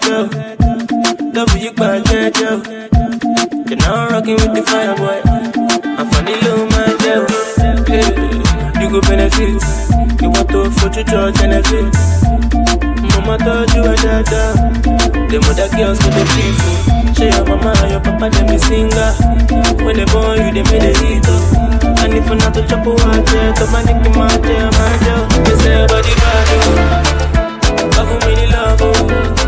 Yo. 0.00 0.28
Love 1.36 1.56
you, 1.58 1.72
bad, 1.72 2.06
yo. 2.40 2.62
You're 3.68 3.76
now 3.76 4.08
rocking 4.08 4.36
with 4.36 4.52
the 4.54 4.62
fire, 4.64 4.96
boy. 4.96 5.20
I'm 5.84 6.08
funny, 6.10 6.34
little 6.40 6.66
man. 6.72 6.96
Hey, 7.86 8.08
you 8.80 8.88
go 8.90 9.00
benefit. 9.02 9.60
You 10.22 10.30
want 10.30 10.48
to 10.50 10.70
foot 10.70 10.96
your 10.96 11.04
church 11.04 11.34
benefit. 11.36 11.92
Mama 13.12 13.36
told 13.38 13.68
you 13.74 13.84
a 13.84 13.94
dada. 13.96 14.42
The 15.28 15.38
mother 15.44 15.68
girls 15.76 15.98
go 16.00 16.08
the 16.08 16.24
beautiful. 16.32 17.14
Say 17.14 17.28
your 17.30 17.44
mama 17.44 17.72
your 17.90 18.00
papa 18.00 18.30
them 18.30 18.46
be 18.48 18.58
singer. 18.58 19.12
When 19.84 19.96
they 19.96 20.04
born 20.08 20.38
you 20.40 20.52
they 20.56 20.64
made 20.72 20.84
a 20.88 20.92
hit. 20.96 21.24
oh. 21.28 22.00
And 22.02 22.14
if 22.14 22.26
you 22.28 22.34
not 22.36 22.54
to 22.54 22.66
chop 22.66 22.86
a 22.86 22.90
water, 22.90 23.52
to 23.56 23.64
my 23.72 23.82
my 24.16 24.28
jam, 24.40 24.70
my 24.72 24.92
jam. 25.04 25.28
Oh. 25.28 25.42
They 25.44 25.56
say 25.60 25.86
body 25.86 26.14
bad, 26.16 26.48
oh. 26.56 27.12
Love 27.96 28.12
me, 28.26 28.46
love, 28.48 28.80
oh. 28.82 29.41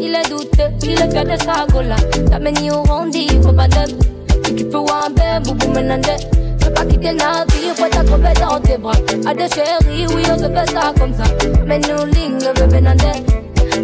Il 0.00 0.14
est 0.14 0.28
douteux, 0.28 0.70
il 0.82 0.92
est 0.92 1.10
fier 1.10 1.24
de 1.24 1.36
sa 1.42 1.66
gola. 1.66 1.96
T'as 2.30 2.38
mené 2.38 2.70
au 2.70 2.82
rendez-vous, 2.82 3.52
pas 3.52 3.68
de. 3.68 4.09
Bébé, 4.86 5.40
boubou. 5.44 5.74
Je 5.74 6.64
veux 6.66 6.72
pas 6.72 6.84
quitter 6.84 7.12
le 7.12 7.18
navire, 7.18 7.74
pour 7.76 7.88
t'attraper 7.90 8.40
dans 8.40 8.60
tes 8.60 8.78
bras. 8.78 8.92
À 9.26 9.34
des 9.34 9.48
chéris, 9.48 10.06
oui, 10.14 10.22
on 10.32 10.38
se 10.38 10.44
fait 10.44 10.70
ça 10.72 10.92
comme 10.98 11.14
ça. 11.14 11.24
Mais 11.66 11.78
nous, 11.80 12.04
ligne, 12.06 12.38
bébé 12.54 12.80
nande. 12.80 13.12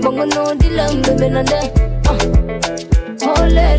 Bon, 0.03 0.13
nous, 0.13 0.55
dis-le, 0.59 1.03
bébé 1.03 1.29
nande. 1.29 1.53
Oh 3.23 3.45
là, 3.49 3.77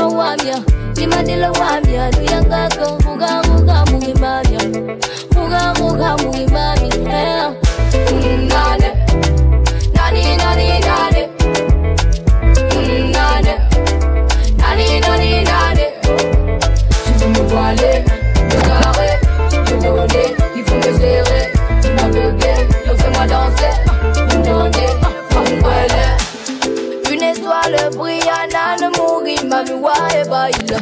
oh 0.00 0.08
wamia, 0.14 0.56
limadila 0.96 1.50
wamia, 1.52 2.10
luyangako, 2.12 2.98
muga 3.04 3.42
muga 3.48 3.84
mugimamia, 3.90 4.60
muga 5.34 5.74
muga 5.80 6.16
mugimami, 6.22 6.49
ouais, 29.94 30.24
baila. 30.28 30.78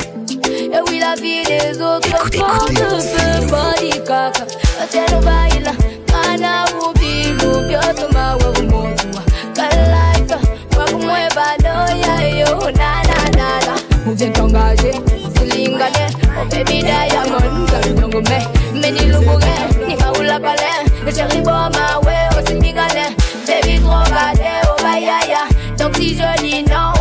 Et 0.77 0.81
oui, 0.89 0.99
la 1.01 1.15
vie 1.15 1.43
des 1.45 1.81
autres 1.81 2.09
ce 2.31 3.41
body 3.51 3.91
caca. 4.07 4.45
Tiens, 4.91 5.21
baila. 5.23 5.73
Kana 6.07 6.65
ubi, 6.85 7.33
nous 7.41 7.67
bioto 7.69 8.07
ma 8.13 8.35
wabu 8.37 8.63
motua. 8.63 9.23
Kalife, 9.55 10.37
wabu 10.77 10.99
mwe 10.99 11.29
bado 11.35 11.75
ya 12.03 12.29
yo, 12.41 12.71
na 12.71 13.03
na 13.09 13.19
na 13.37 13.49
na. 13.67 13.75
Muje 14.07 14.29
tongaje, 14.31 14.93
silingane. 15.37 16.07
Oh 16.41 16.45
baby 16.51 16.83
diamond, 16.83 17.69
kami 17.71 17.95
nyongo 17.95 18.21
me. 18.29 18.39
Meni 18.81 19.01
lubuge, 19.01 19.55
ni 19.87 19.97
maula 19.97 20.39
kale. 20.41 20.71
Chéri 21.15 21.41
boma, 21.43 22.01
we, 22.05 22.15
osimbigane. 22.39 23.17
Baby 23.47 23.79
gâté, 23.81 24.51
oh 24.69 24.83
bayaya. 24.83 25.43
Donc 25.79 25.97
si 25.97 26.15
je 26.17 26.43
dis 26.43 26.63
non, 26.65 26.93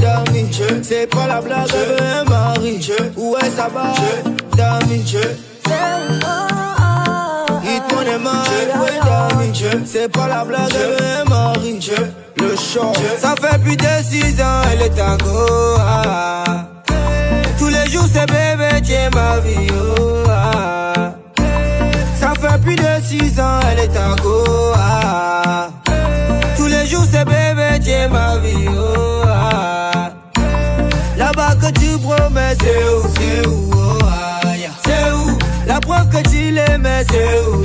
Dami, 0.00 0.46
c'est 0.82 1.06
pas 1.06 1.26
la 1.26 1.40
blague, 1.40 1.68
je 1.68 1.76
veux 1.76 2.02
un 2.02 2.24
mari. 2.24 2.90
Où 3.16 3.36
est 3.36 3.50
sa 3.50 3.68
barre, 3.68 3.94
Dami, 4.56 4.98
Dites-moi 7.62 8.04
les 8.04 8.18
mains, 8.18 8.44
ouais, 8.80 8.98
Dami, 9.04 9.52
c'est 9.84 10.10
pas 10.10 10.28
la 10.28 10.44
blague, 10.44 10.72
je 10.72 10.78
veux 10.78 11.20
un 11.20 11.24
mari. 11.24 11.78
Le 12.36 12.56
chant, 12.56 12.92
ça 13.18 13.34
fait 13.40 13.58
plus 13.58 13.76
de 13.76 13.84
6 14.02 14.40
ans, 14.40 14.62
elle 14.72 14.82
est 14.82 15.00
à 15.00 15.16
Goa. 15.16 16.44
Tous 17.58 17.68
les 17.68 17.90
jours, 17.90 18.06
c'est 18.12 18.26
bébé, 18.26 18.80
tu 18.82 18.92
es 18.92 19.10
ma 19.10 19.40
vie, 19.40 19.66
oh, 19.98 20.09
c'est 37.08 37.40
où? 37.46 37.62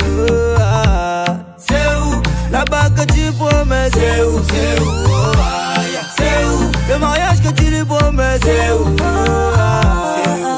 C'est 1.58 1.74
où, 2.02 2.22
là-bas 2.52 2.90
que 2.96 3.04
tu 3.14 3.32
promets, 3.34 3.90
c'est 3.94 4.24
où, 4.24 4.40
c'est 4.50 4.82
où? 4.82 4.86
C'est 6.18 6.46
où, 6.46 6.72
le 6.90 7.00
mariage 7.00 7.42
que 7.42 7.50
tu 7.50 7.66
lui 7.66 7.84
promets, 7.84 8.38
c'est 8.44 8.72
où? 8.72 8.96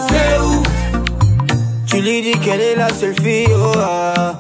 C'est 0.10 0.40
où? 0.40 0.64
Tu 1.88 2.02
lui 2.02 2.22
dis 2.22 2.40
qu'elle 2.40 2.62
est 2.62 2.76
la 2.76 2.90
seule 2.90 3.16
fille, 3.22 3.48
oh, 3.56 3.72
ah. 3.78 4.34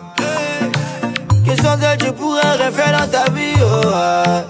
Que 1.46 1.62
sans 1.62 1.80
elle, 1.82 1.98
tu 1.98 2.12
pourrais 2.12 2.42
rien 2.58 2.72
faire 2.72 3.00
dans 3.00 3.08
ta 3.08 3.32
vie, 3.32 3.56
oh, 3.62 3.82
ah. 3.94 4.44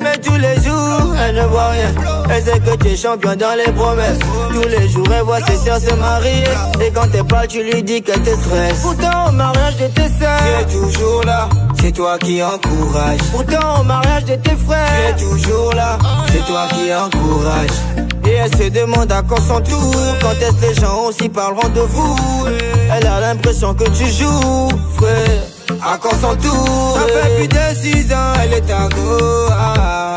Mais 0.00 0.16
tous 0.18 0.36
les 0.36 0.60
jours, 0.62 1.14
elle 1.26 1.36
ne 1.36 1.46
voit 1.46 1.68
rien. 1.68 2.15
Elle 2.28 2.42
sait 2.42 2.60
que 2.60 2.76
tu 2.76 2.88
es 2.88 2.96
champion 2.96 3.36
dans 3.36 3.54
les 3.56 3.72
promesses. 3.72 4.18
Tous 4.52 4.68
les 4.68 4.88
jours, 4.88 5.06
elle 5.16 5.22
voit 5.22 5.40
ses 5.40 5.56
soeurs 5.56 5.80
se 5.80 5.94
marier. 5.94 6.44
Et 6.84 6.90
quand 6.92 7.10
t'es 7.10 7.22
pas, 7.22 7.46
tu 7.46 7.62
lui 7.62 7.82
dis 7.82 8.02
qu'elle 8.02 8.22
te 8.22 8.30
stresse. 8.30 8.80
Pourtant, 8.82 9.28
au 9.28 9.32
mariage 9.32 9.76
de 9.76 9.86
tes 9.86 10.08
soeurs, 10.18 10.66
tu 10.68 10.76
es 10.76 10.80
toujours 10.80 11.22
là. 11.24 11.48
C'est 11.80 11.92
toi 11.92 12.18
qui 12.18 12.42
encourage. 12.42 13.20
Pourtant, 13.32 13.80
au 13.80 13.84
mariage 13.84 14.24
de 14.24 14.34
tes 14.36 14.56
frères, 14.56 15.14
tu 15.16 15.24
es 15.24 15.28
toujours 15.28 15.72
là. 15.74 15.98
C'est 16.32 16.44
toi 16.46 16.66
qui 16.70 16.92
encourage. 16.94 18.06
Et 18.26 18.32
elle 18.32 18.56
se 18.56 18.68
demande 18.70 19.12
à 19.12 19.22
quand 19.22 19.40
son 19.40 19.60
tour. 19.60 19.94
Quand 20.20 20.32
est-ce 20.32 20.66
les 20.66 20.74
gens 20.74 21.04
aussi 21.08 21.28
parleront 21.28 21.68
de 21.68 21.80
vous? 21.80 22.16
Elle 22.92 23.06
a 23.06 23.20
l'impression 23.20 23.72
que 23.72 23.84
tu 23.84 24.06
joues, 24.06 24.68
frère. 24.96 25.42
À 25.80 25.96
quand 25.98 26.16
son 26.20 26.34
tour? 26.36 26.98
Ça 26.98 27.06
fait 27.06 27.36
plus 27.36 27.48
de 27.48 27.80
six 27.80 28.12
ans, 28.12 28.32
elle 28.42 28.54
est 28.54 28.70
à 28.70 28.88
Goa. 28.88 30.15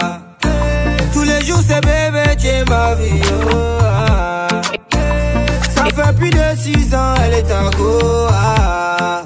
C'est 1.69 1.82
bébé, 1.82 2.36
tu 2.36 2.47
es 2.47 2.65
ma 2.65 2.95
vie. 2.95 3.21
oh, 3.32 3.77
ah. 3.84 4.47
Ça 5.75 5.84
fait 5.86 6.13
plus 6.17 6.32
de 6.32 6.41
six 6.58 6.95
ans, 6.95 7.13
elle 7.23 7.34
est 7.36 7.51
à 7.51 7.69
Goa. 7.77 9.21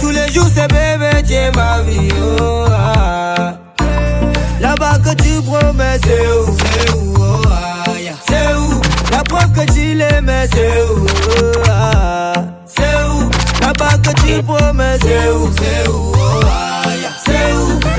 Tous 0.00 0.10
les 0.10 0.28
jours, 0.32 0.46
c'est 0.54 0.68
bébé, 0.68 1.20
tu 1.26 1.32
es 1.32 1.50
ma 1.50 1.80
vie. 1.80 2.10
oh, 2.40 2.64
ah. 2.70 3.54
Là-bas 4.60 4.98
que 5.04 5.14
tu 5.20 5.42
promets, 5.42 5.98
c'est 6.04 6.28
où, 6.28 6.56
c'est 6.56 6.90
où, 6.92 7.14
oh, 7.18 7.42
ah, 7.50 7.90
yeah. 8.00 8.12
c'est 8.24 8.54
où? 8.54 8.80
La 9.10 9.24
preuve 9.24 9.50
que 9.50 9.72
tu 9.72 9.94
l'aimais, 9.94 10.46
c'est 10.52 10.82
où, 10.82 11.06
oh, 11.06 11.62
ah. 11.68 12.34
c'est 12.66 12.82
où? 12.82 13.28
Là-bas 13.62 13.98
que 13.98 14.10
tu 14.22 14.42
promets, 14.44 14.96
c'est 15.00 15.28
où, 15.30 15.50
c'est 15.58 15.88
où, 15.90 16.12
oh, 16.14 16.40
ah, 16.44 16.88
yeah. 17.00 17.10
c'est 17.26 17.52
où? 17.52 17.97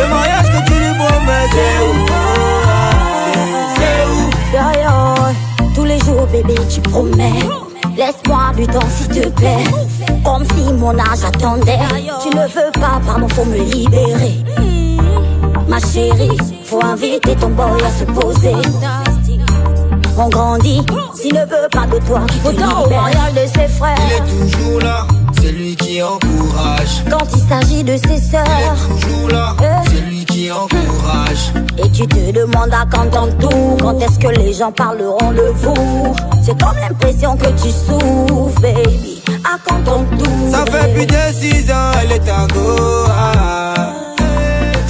Promets. 6.91 7.39
Laisse-moi 7.97 8.51
du 8.55 8.67
temps, 8.67 8.79
s'il 8.89 9.07
te 9.21 9.29
plaît. 9.29 9.63
Comme 10.23 10.45
si 10.45 10.73
mon 10.73 10.97
âge 10.97 11.23
attendait. 11.25 11.79
Tu 12.21 12.29
ne 12.29 12.43
veux 12.43 12.71
pas, 12.73 12.99
pardon, 13.05 13.27
faut 13.29 13.45
me 13.45 13.57
libérer. 13.57 14.43
Ma 15.67 15.79
chérie, 15.79 16.37
faut 16.65 16.83
inviter 16.83 17.35
ton 17.35 17.49
boy 17.49 17.81
à 17.85 17.91
se 17.91 18.05
poser. 18.05 18.55
On 20.21 20.27
grandit, 20.27 20.81
s'il 21.15 21.33
ne 21.33 21.45
veut 21.45 21.69
pas 21.71 21.85
de 21.85 21.97
toi, 22.05 22.19
Autant 22.43 22.83
au 22.83 22.89
mariage 22.89 23.33
de 23.35 23.47
ses 23.47 23.69
frères. 23.69 23.95
Il 24.05 24.11
est 24.11 24.47
toujours 24.49 24.81
là, 24.81 25.07
c'est 25.41 25.53
lui 25.53 25.77
qui 25.77 26.03
encourage. 26.03 27.05
Quand 27.09 27.25
il 27.33 27.41
s'agit 27.47 27.83
de 27.85 27.95
ses 27.95 28.17
sœurs, 28.17 28.43
Il 28.45 28.65
est 28.65 29.01
toujours 29.01 29.29
là, 29.29 29.55
c'est 29.85 30.01
lui 30.09 30.25
qui 30.25 30.51
encourage. 30.51 31.53
Et 31.77 31.89
tu 31.91 32.05
te 32.05 32.31
demandes 32.33 32.73
à 32.73 32.85
quand 32.91 33.09
tour, 33.39 33.77
quand 33.79 33.97
est-ce 34.01 34.19
que 34.19 34.27
les 34.27 34.51
gens 34.51 34.73
parleront 34.73 35.31
de 35.31 35.53
vous? 35.55 36.13
J'ai 36.45 36.51
comme 36.51 36.75
l'impression 36.81 37.37
que 37.37 37.47
tu 37.51 37.69
souffres, 37.69 38.59
baby. 38.61 39.21
À 39.45 39.57
quand 39.65 39.81
ton 39.85 40.03
tour. 40.17 40.51
Ça 40.51 40.65
fait 40.65 40.93
plus 40.95 41.05
de 41.05 41.13
six 41.31 41.71
ans, 41.71 41.91
elle 42.03 42.11
est 42.11 42.29
à 42.29 42.45
Goa. 42.53 43.73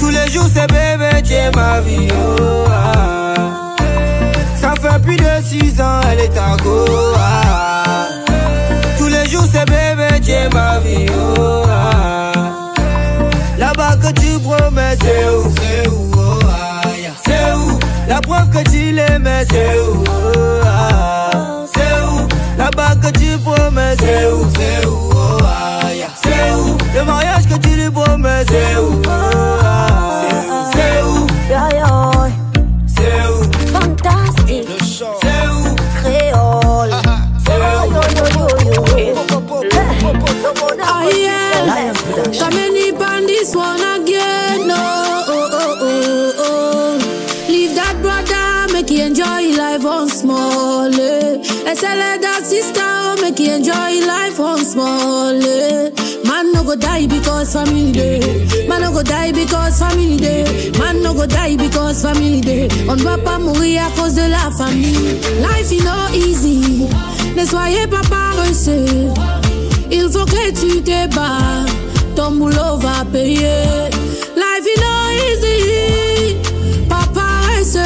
Tous 0.00 0.08
les 0.08 0.28
jours, 0.28 0.46
c'est 0.52 0.66
bébé, 0.66 1.22
tu 1.22 1.34
es 1.34 1.52
ma 1.52 1.80
vie. 1.82 2.08
oh, 2.10 2.69
6 5.50 5.80
ans, 5.80 6.00
elle 6.12 6.20
est 6.20 6.38
en 6.38 6.56
ah. 7.18 8.06
Tous 8.96 9.08
les 9.08 9.28
jours, 9.28 9.44
c'est 9.52 9.64
bébé, 9.64 10.22
j'ai 10.22 10.48
ma 10.54 10.78
vie. 10.78 11.06
Oh, 11.10 11.64
ah. 11.68 12.70
Là-bas 13.58 13.96
que 13.96 14.12
tu 14.12 14.38
promets, 14.38 14.96
c'est 15.00 15.28
où 15.28 15.52
C'est 15.56 15.88
où, 15.88 16.10
oh, 16.16 16.38
ah, 16.48 16.82
yeah. 16.96 17.10
C'est 17.26 17.52
où? 17.56 17.80
La 18.06 18.20
preuve 18.20 18.48
que 18.50 18.62
tu 18.70 18.92
l'aimais, 18.92 19.44
c'est 19.50 19.80
où 19.80 20.04
oh, 20.06 20.60
ah. 20.64 21.64
C'est 21.74 22.00
où? 22.04 22.28
Là-bas 22.56 22.94
que 23.02 23.10
tu 23.18 23.36
promets, 23.38 23.96
c'est 23.98 24.30
où 24.30 24.46
C'est 24.54 24.86
où, 24.86 25.10
oh, 25.12 25.38
ah, 25.42 25.92
yeah. 25.92 26.10
C'est 26.22 26.54
où? 26.54 26.78
Le 26.94 27.04
mariage 27.04 27.48
que 27.48 27.56
tu 27.58 27.70
lui 27.70 27.90
promets, 27.90 28.44
c'est 28.48 28.76
où 28.78 29.02
oh, 29.04 29.10
ah. 29.64 30.70
C'est 30.72 31.02
où? 31.02 31.26
C'est 32.86 33.28
où? 33.28 33.39
Oh 40.58 41.10
yeah, 41.16 41.92
come 42.38 42.54
any 42.54 42.90
on 42.92 43.26
this 43.26 43.54
one 43.54 43.80
again. 43.80 44.66
No, 44.66 44.74
oh, 44.76 45.48
oh, 45.52 45.76
oh, 45.80 46.32
oh. 46.38 47.46
Leave 47.48 47.74
that 47.76 47.96
brother, 48.02 48.72
make 48.72 48.90
you 48.90 49.04
enjoy 49.04 49.56
life 49.56 49.84
on 49.84 50.08
small. 50.08 50.92
Eh. 50.92 51.36
Let's 51.64 51.82
let 51.82 52.20
that 52.22 52.42
sister, 52.44 52.80
oh, 52.82 53.16
make 53.22 53.38
you 53.38 53.52
enjoy 53.52 54.04
life 54.06 54.40
on 54.40 54.58
small. 54.58 55.40
Eh. 55.40 55.90
Man 56.24 56.52
no 56.52 56.64
go 56.64 56.74
die 56.76 57.06
because 57.06 57.52
family 57.52 57.92
day. 57.92 58.66
Man 58.66 58.82
no 58.82 58.92
go 58.92 59.02
die 59.02 59.32
because 59.32 59.78
family 59.78 60.16
day. 60.16 60.72
Man 60.78 61.02
no 61.02 61.14
go 61.14 61.26
die 61.26 61.56
because 61.56 62.02
family 62.02 62.40
day. 62.40 62.68
On 62.88 62.96
va 62.96 63.16
pas 63.18 63.38
mourir 63.38 63.82
à 63.82 63.90
cause 64.00 64.14
de 64.14 64.28
la 64.28 64.50
famille. 64.50 65.20
Life 65.40 65.70
is 65.70 65.84
not 65.84 66.12
easy. 66.14 66.88
Ne 67.36 67.44
soyez 67.44 67.86
pas 67.86 68.02
paresseux. 68.10 69.12
Il 69.92 70.08
faut 70.10 70.24
que 70.24 70.50
tu 70.50 70.82
te 70.82 71.14
bats, 71.14 71.66
ton 72.14 72.32
boulot 72.32 72.76
va 72.78 73.04
payer. 73.12 73.90
Life 74.36 74.66
is 74.66 74.80
not 74.80 75.12
easy, 75.26 76.36
pas 76.88 77.06
paresseux. 77.12 77.80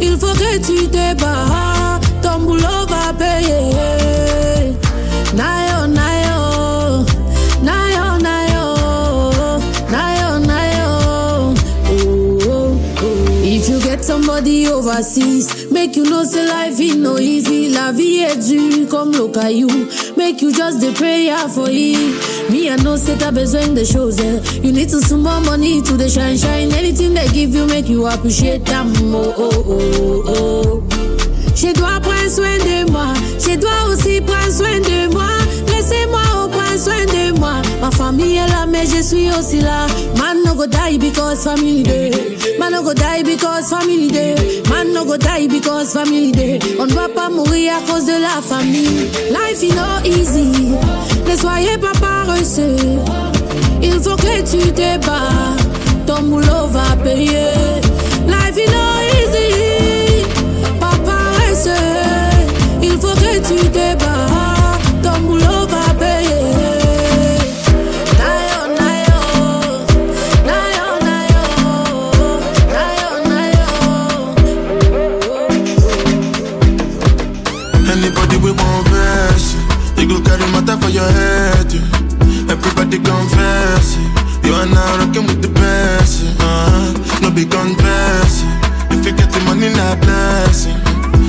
Il 0.00 0.16
faut 0.18 0.34
que 0.34 0.58
tu 0.58 0.88
te 0.88 1.14
bats, 1.14 2.00
ton 2.22 2.40
boulot 2.40 2.86
va 2.88 3.12
payer. 3.18 4.74
Nayo, 5.34 5.86
nayo, 5.86 7.04
nayo, 7.62 8.18
nayo, 8.18 8.76
nayo, 9.90 10.38
nayo. 10.46 11.54
If 13.42 13.68
you 13.68 13.80
get 13.80 14.04
somebody 14.04 14.68
overseas, 14.68 15.59
make 15.80 15.96
you 15.96 16.04
know 16.04 16.22
say 16.24 16.46
life 16.46 16.78
is 16.78 16.96
no 16.96 17.18
easy. 17.18 17.68
La 17.70 17.90
vie 17.92 18.20
est 18.20 18.36
dure 18.36 18.86
comme 18.88 19.12
le 19.12 19.28
caillou. 19.28 19.68
Make 20.16 20.42
you 20.42 20.52
just 20.52 20.80
the 20.80 20.92
prayer 20.92 21.36
for 21.48 21.68
it. 21.70 22.50
Me 22.50 22.68
I 22.68 22.76
know 22.82 22.96
say 22.96 23.16
t'as 23.18 23.30
besoin 23.30 23.68
de 23.74 23.84
choses. 23.84 24.18
eh. 24.20 24.40
You 24.62 24.72
need 24.72 24.90
to 24.90 25.00
sum 25.00 25.22
more 25.22 25.40
money 25.40 25.80
to 25.82 25.96
the 25.96 26.08
shine 26.08 26.36
shine. 26.36 26.70
Anything 26.72 27.14
they 27.14 27.28
give 27.28 27.54
you 27.54 27.66
make 27.66 27.88
you 27.88 28.06
appreciate 28.06 28.64
them. 28.66 28.92
Oh 29.14 29.34
oh 29.38 29.64
oh 29.66 30.22
oh. 30.28 30.82
Je 31.54 31.72
dois 31.72 32.00
prendre 32.00 32.30
soin 32.30 32.58
de 32.58 32.90
moi. 32.90 33.12
Je 33.38 33.56
dois 33.56 33.70
aussi 33.90 34.09
mais 38.80 38.86
je 38.86 39.02
suis 39.02 39.28
aussi 39.38 39.60
là. 39.60 39.86
Man 40.16 40.42
no 40.44 40.54
go 40.54 40.66
die 40.66 40.98
because 40.98 41.44
family 41.44 41.82
day. 41.82 42.10
Man 42.58 42.72
no 42.72 42.82
go 42.82 42.94
die 42.94 43.22
because 43.22 43.68
family 43.68 44.08
day. 44.08 44.34
Man 44.70 44.92
no 44.92 45.04
go 45.04 45.16
die 45.16 45.46
because 45.48 45.92
family 45.92 46.32
day. 46.32 46.58
On 46.78 46.86
ne 46.86 46.94
va 46.94 47.08
pas 47.08 47.28
mourir 47.28 47.72
à 47.76 47.90
cause 47.90 48.06
de 48.06 48.18
la 48.20 48.40
famille. 48.42 49.10
Life 49.30 49.62
is 49.62 49.74
not 49.74 50.06
easy. 50.06 50.72
Ne 51.28 51.36
soyez 51.36 51.78
pas 51.78 51.92
paresseux. 52.00 52.76
Il 53.82 54.00
faut 54.00 54.16
que 54.16 54.40
tu 54.50 54.72
te 54.72 54.98
bats. 55.06 55.56
Ton 56.06 56.22
boulot 56.22 56.66
va 56.70 56.96
payer. 57.02 57.52
Life 58.26 58.56
is 58.56 58.70
not 58.70 59.00
easy. 59.18 60.24
Pas 60.80 60.96
paresseux. 61.04 61.70
Il 62.82 62.92
faut 62.92 63.14
que 63.14 63.36
tu 63.46 63.68
te 63.68 63.94
bats. 63.98 64.49
Carry 80.92 80.98
matter 80.98 80.98
for 80.98 80.98
your 80.98 81.10
head. 81.10 81.72
yeah. 81.72 82.52
Everybody 82.52 82.98
confess, 82.98 83.96
yeah. 83.96 84.46
you 84.46 84.54
are 84.54 84.66
now 84.66 84.98
rocking 84.98 85.26
with 85.26 85.42
the 85.42 85.48
best. 85.48 86.22
Uh-huh. 86.40 87.20
No 87.22 87.30
big 87.30 87.50
confess, 87.50 88.42
yeah. 88.42 88.98
if 88.98 89.06
you 89.06 89.12
get 89.12 89.30
the 89.30 89.40
money, 89.44 89.68
not 89.70 90.00
blessing. 90.00 90.76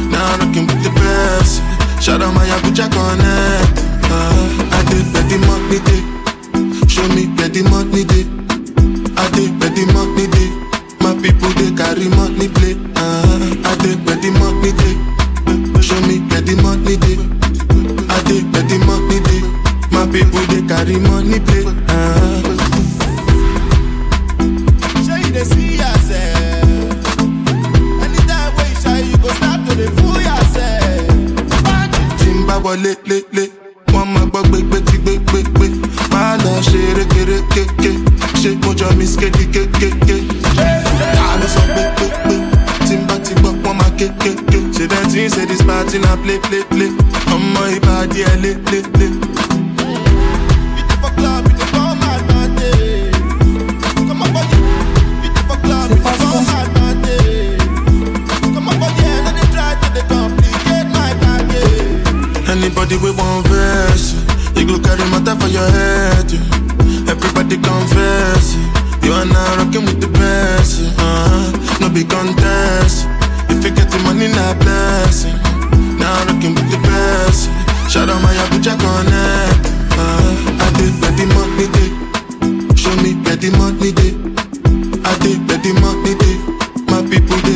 Now 0.10 0.38
rocking 0.38 0.68
with 0.68 0.84
the 0.84 0.92
best. 0.96 1.62
Shout 2.04 2.22
out 2.22 2.34
my 2.34 2.46
Abuja 2.48 2.90
connect. 2.90 3.78
Uh, 4.10 4.74
I 4.74 4.82
did 4.90 5.06
bet 5.14 5.30
the 5.30 5.38
money 5.48 5.80
day, 5.86 6.02
show 6.88 7.08
me 7.16 7.28
where 7.38 7.50
the 7.50 7.64
money 7.70 8.04
day. 8.04 8.26
I 9.18 9.30
did 9.32 9.60
bet 9.60 9.76
the 9.76 9.86
money 9.94 10.28
day, 10.28 10.50
my 11.00 11.14
people 11.22 11.50
they 11.62 11.72
carry 11.76 12.10
money 12.10 12.50
play. 12.50 12.81
Money 21.00 21.61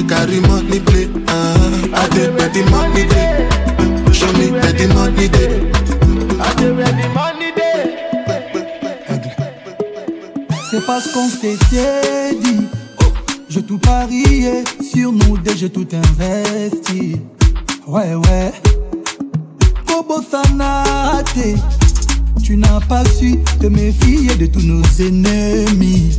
carry 0.08 0.40
money 0.42 0.80
play. 0.80 1.06
Uh-huh. 1.06 1.96
I 1.96 2.10
did 2.10 2.34
where 2.36 2.50
the 2.50 2.64
money 2.72 3.06
day. 3.08 3.48
Show 4.14 4.32
me 4.34 4.52
where 4.52 4.74
the 4.74 4.88
money 4.94 5.28
day. 5.28 5.72
I 6.40 6.54
did 6.56 6.76
where 6.78 6.86
the 6.86 7.08
money 7.14 7.52
day. 7.52 7.66
C'est 10.70 10.86
parce 10.86 11.08
qu'on 11.14 11.30
s'était 11.30 12.36
dit 12.42 12.68
Je 13.50 13.60
tout 13.62 13.78
parié 13.78 14.64
sur 14.82 15.12
nous 15.12 15.38
dès 15.38 15.56
j'ai 15.56 15.70
tout 15.70 15.88
investi 15.94 17.22
Ouais 17.88 18.14
ouais 18.16 18.52
Kobo 19.88 20.22
Sanate 20.22 21.56
Tu 22.44 22.58
n'as 22.58 22.82
pas 22.82 23.06
su 23.06 23.40
te 23.62 23.68
méfier 23.68 24.36
de 24.36 24.48
tous 24.48 24.64
nos 24.64 24.84
ennemis 25.00 26.18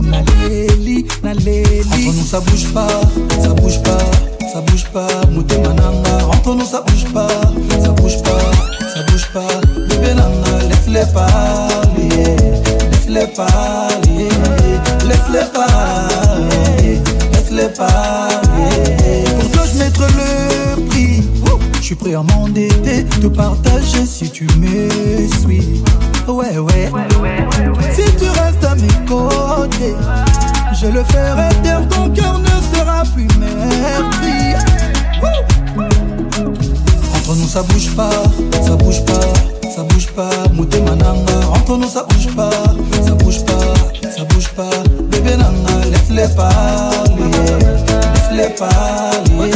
Naleli, 0.00 1.06
Naleli. 1.22 1.80
Entre 1.80 2.14
nous 2.14 2.24
ça 2.24 2.40
bouge 2.40 2.72
pas, 2.72 2.88
ça 3.42 3.48
bouge 3.54 3.82
pas 3.82 3.98
ça 4.52 4.62
bouge 4.62 4.86
pas, 4.92 5.06
Mouté 5.30 5.58
Mananga 5.58 6.26
Entre 6.26 6.54
nous 6.54 6.64
ça 6.64 6.80
bouge 6.80 7.04
pas, 7.12 7.28
ça 7.82 7.90
bouge 7.90 8.22
pas, 8.22 8.40
ça 8.94 9.02
bouge 9.10 9.28
pas. 9.32 9.46
Bébé 9.88 10.14
Nanga, 10.14 10.64
laisse-les 10.68 11.12
parler 11.12 12.36
Laisse-les 12.90 13.26
parler, 13.34 14.28
laisse-les 15.06 15.44
parler 15.52 17.00
Laisse-les 17.32 17.68
parler. 17.76 19.24
Pour 19.38 19.50
toi 19.50 19.62
je 19.72 19.78
mettrai 19.78 20.06
le 20.16 20.84
prix. 20.86 21.22
Je 21.78 21.84
suis 21.84 21.94
prêt 21.94 22.14
à 22.14 22.22
m'endetter, 22.22 23.04
te 23.04 23.26
partager 23.28 24.06
si 24.06 24.30
tu 24.30 24.46
me 24.58 24.88
suis. 25.40 25.82
Ouais 26.26 26.58
ouais. 26.58 26.90
Si 27.94 28.02
tu 28.16 28.24
restes 28.24 28.37
à 28.37 28.37
Je 30.80 30.86
le 30.86 31.02
ferai 31.02 31.48
taire, 31.64 31.82
ton 31.88 32.08
cœur 32.10 32.38
ne 32.38 32.76
sera 32.76 33.02
plus 33.12 33.26
merdi 33.36 34.54
Entre 37.16 37.34
nous 37.34 37.48
ça 37.48 37.62
bouge 37.64 37.96
pas, 37.96 38.22
ça 38.64 38.76
bouge 38.76 39.04
pas, 39.04 39.70
ça 39.74 39.82
bouge 39.82 40.06
pas. 40.14 40.30
Mouté 40.52 40.80
mananga, 40.80 41.48
entre 41.52 41.76
nous 41.78 41.88
ça 41.88 42.04
bouge 42.04 42.32
pas, 42.36 42.50
ça 43.04 43.14
bouge 43.14 43.44
pas, 43.44 43.74
ça 44.16 44.24
bouge 44.24 44.48
pas. 44.50 44.70
Bébé 45.10 45.36
nanga, 45.36 45.84
laisse-les 45.90 46.32
parler, 46.36 47.30
laisse-les 48.14 48.54
parler, 48.54 49.50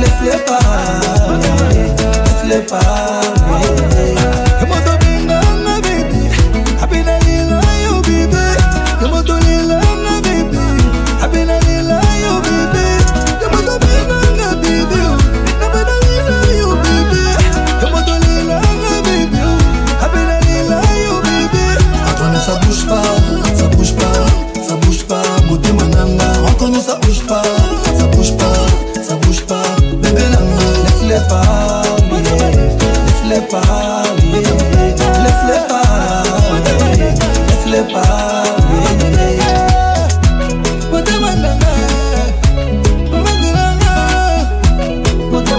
laisse-les 0.00 0.38
parler, 0.46 1.42
laisse-les 2.24 2.62
parler 2.66 3.87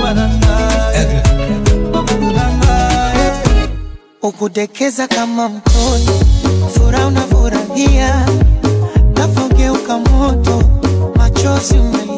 mananga 0.02 0.56
ukudekeza 4.22 5.08
kama 5.08 5.50
mtoni, 5.50 6.10
furaha 6.74 7.08
unafurahia, 7.08 8.26
navogeuka 9.18 9.98
moto, 9.98 10.64
machozi 11.18 11.74
umelia, 11.78 12.09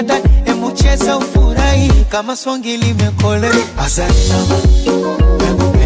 ibada, 0.00 0.20
hebu 0.44 0.72
ufurahi. 1.16 1.90
Kama 2.08 2.36
songi 2.36 2.76
mama 4.28 5.79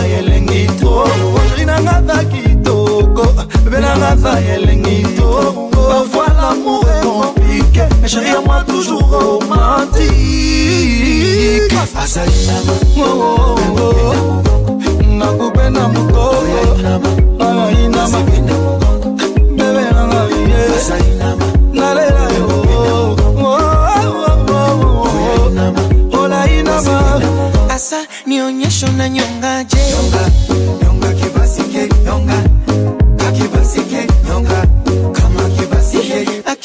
nanga 0.00 0.16
elengi 0.18 0.66
to 0.80 1.04
ojeri 1.36 1.64
nanga 1.66 2.02
za 2.06 2.24
kitoko 2.24 3.26
bebe 3.64 3.80
nanga 3.80 4.16
za 4.16 4.40
elengi 4.40 5.02
to 5.16 5.52
parfois 5.72 6.28
lamour 6.36 6.84
est 6.88 7.02
compliqué 7.02 7.82
mais 8.00 8.08
chéri 8.08 8.30
à 8.30 8.40
moi 8.40 8.64
toujours 8.66 9.08
romantique 9.10 10.10
azali 12.02 12.46
nakupe 15.18 15.70
na 15.70 15.88
mokoaina 15.88 16.98
bebe 19.56 19.84
nanga 19.94 20.20
ye 20.30 20.60
nalela 21.72 22.26
yo 22.36 22.46
olainama 26.20 26.96
asa 27.68 27.98
nionyesho 28.26 28.88
nanyo 28.96 29.29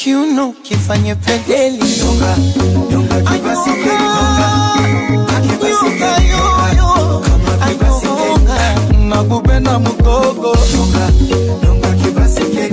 akiuno 0.06 0.52
kifanye 0.62 1.14
pedeli 1.14 1.78
nyonga 1.98 2.36
nyonga 2.90 3.20
kibasike 3.20 3.90
nyonga 4.02 4.48
kakibasike 5.26 6.10
nyonga 6.76 7.20
kama 7.28 7.66
kibasike 7.66 8.28
nakupenda 9.08 9.78
mgogo 9.78 10.56
nyonga 10.74 11.10
nyonga 11.64 11.88
kibasike 11.88 12.70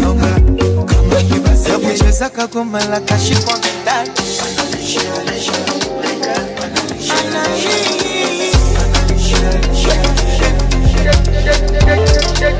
nyonga 0.00 1.22
kibasike 1.28 1.76
kucheza 1.88 2.28
kagoma 2.30 2.84
la 2.84 3.00
kashikwa 3.00 3.54
ndani 3.82 4.10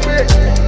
Waiting 0.07 0.68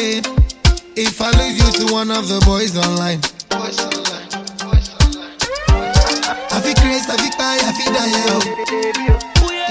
If 0.00 1.20
I 1.20 1.30
lose 1.32 1.58
you 1.58 1.86
to 1.88 1.92
one 1.92 2.12
of 2.12 2.28
the 2.28 2.38
boys 2.46 2.76
online. 2.78 3.18
I 6.54 6.60
feel 6.62 6.74
crazy, 6.78 7.10
I 7.10 7.16
feel 7.18 7.34
tired, 7.34 7.66
I 7.66 7.72
feel 7.74 7.90
die. 7.90 8.06
yo. 8.06 8.38
Oh. 8.38 8.46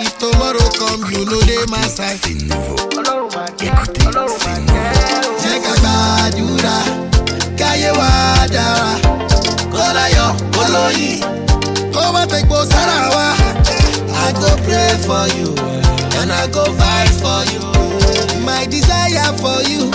If 0.04 0.12
tomorrow 0.20 0.68
comes, 0.76 1.08
you 1.16 1.24
know 1.24 1.40
they 1.48 1.64
my 1.72 1.80
side. 1.88 2.20
C'est 2.20 2.34
nouveau. 2.44 2.76
Écoutez, 3.64 4.04
c'est 4.04 4.60
nouveau. 4.68 5.32
Jẹ́ 5.40 5.58
ká 5.64 5.74
gbàdúrà, 5.80 6.78
káyé 7.58 7.92
wa 7.92 8.12
dára. 8.52 8.92
Kọ́láyọ̀ 9.72 10.30
olóyin, 10.60 11.24
kó 11.94 12.02
má 12.12 12.24
tẹ̀gbọ́ 12.28 12.62
sára 12.72 13.00
wa. 13.16 13.28
I 14.28 14.34
go 14.34 14.50
pray 14.66 14.92
for 15.08 15.26
you, 15.40 15.50
and 16.20 16.32
I 16.32 16.48
go 16.48 16.64
fight 16.80 17.12
for 17.24 17.42
you. 17.54 17.62
My 18.46 18.66
desire 18.66 19.32
for 19.44 19.62
you 19.70 19.92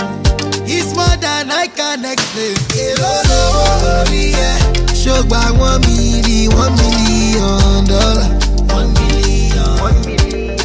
is 0.67 0.93
more 0.95 1.17
than 1.25 1.51
I 1.51 1.67
can 1.67 2.05
explain. 2.05 2.55
Èrò 2.87 3.13
lówó 3.29 3.65
orí 3.99 4.25
ẹ̀, 4.49 4.57
ṣògbà 5.03 5.41
one 5.59 5.81
million, 5.87 6.51
one 6.63 6.75
million 6.81 7.85
dollar. 7.91 8.29
One 8.77 8.89
million. 8.97 9.71
One 9.85 9.99
million. 10.05 10.57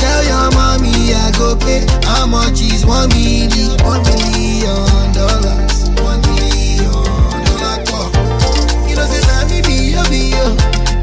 Tell 0.00 0.22
your 0.30 0.48
mommy 0.56 1.14
I 1.14 1.30
go 1.38 1.48
pay. 1.64 1.82
How 2.10 2.26
much 2.26 2.60
is 2.62 2.84
one 2.86 3.08
million? 3.10 3.70
One 3.84 4.02
million 4.08 5.12
dollars. 5.18 5.69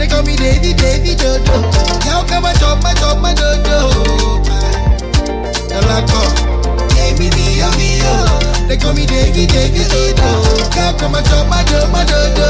They 0.07 0.15
call 0.15 0.23
me 0.23 0.35
Davy 0.37 0.71
Davy 0.71 1.15
Dodo. 1.15 1.51
Oh. 1.51 1.99
Girl 2.07 2.23
come 2.29 2.45
and 2.45 2.57
chop 2.59 2.81
my 2.81 2.93
chop 2.93 3.19
my 3.19 3.33
dodo. 3.33 3.91
Call. 6.07 6.31
Davy 6.95 7.27
yo 7.59 7.67
be. 7.75 7.99
They 8.69 8.77
call 8.77 8.93
me 8.93 9.05
Davy 9.05 9.45
Davy 9.47 9.83
Dodo. 9.91 10.29
Girl 10.71 10.93
come 10.95 11.15
and 11.15 11.27
chop 11.27 11.47
my 11.51 11.61
chop 11.67 11.91
my 11.91 12.05
dodo. 12.07 12.47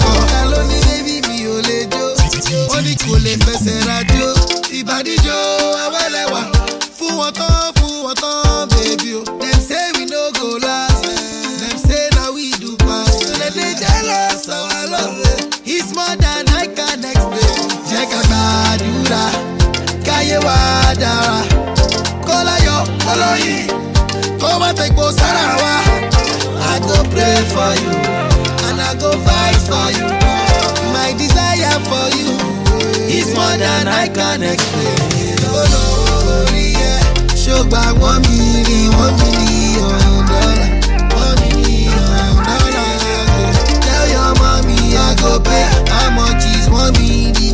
Call. 0.00 0.16
Hello 0.32 0.64
ni 0.64 0.80
baby 0.88 1.20
mi 1.28 1.44
ò 1.44 1.60
lè 1.60 1.84
jó 1.92 2.04
wọ́n 2.72 2.82
ní 2.88 2.94
kò 2.96 3.12
lè 3.24 3.36
awẹ́lẹ́wà 5.84 6.40
fún 6.96 7.12
wọn 7.20 7.32
gbàdúrà 18.48 19.24
káyé 20.06 20.38
wa 20.46 20.56
dára 21.00 21.38
sára 25.18 25.56
wa. 25.62 25.74
I 26.72 26.78
go 26.80 26.96
pray 27.12 27.40
for 27.52 27.72
you 27.82 27.92
and 28.68 28.80
I 28.80 28.92
go 29.00 29.10
fight 29.26 29.56
for 29.68 29.88
you. 29.96 30.06
My 30.92 31.12
desire 31.16 31.80
for 31.90 32.06
you 32.18 32.28
is 33.08 33.28
more 33.34 33.56
than 33.56 33.88
I 33.88 34.08
can 34.08 34.42
explain. 34.42 35.38
Olórí 35.60 36.68
ẹ 36.92 36.94
ṣògbà 37.44 37.82
wọ́n 38.00 38.18
mi 38.28 38.38
ni 38.68 38.78
wọ́n 38.96 39.12
mi 39.20 39.30
ni 39.40 39.58
ọ̀hún. 39.88 40.28
Wọ́n 41.14 41.34
mi 41.40 41.50
ni. 41.62 41.78
Tell 43.84 44.06
your 44.14 44.30
mommy 44.40 44.78
I 44.96 45.14
go 45.22 45.32
pay 45.46 45.64
how 45.92 46.08
much 46.18 46.44
is 46.54 46.66
one 46.68 46.92
million. 46.98 47.47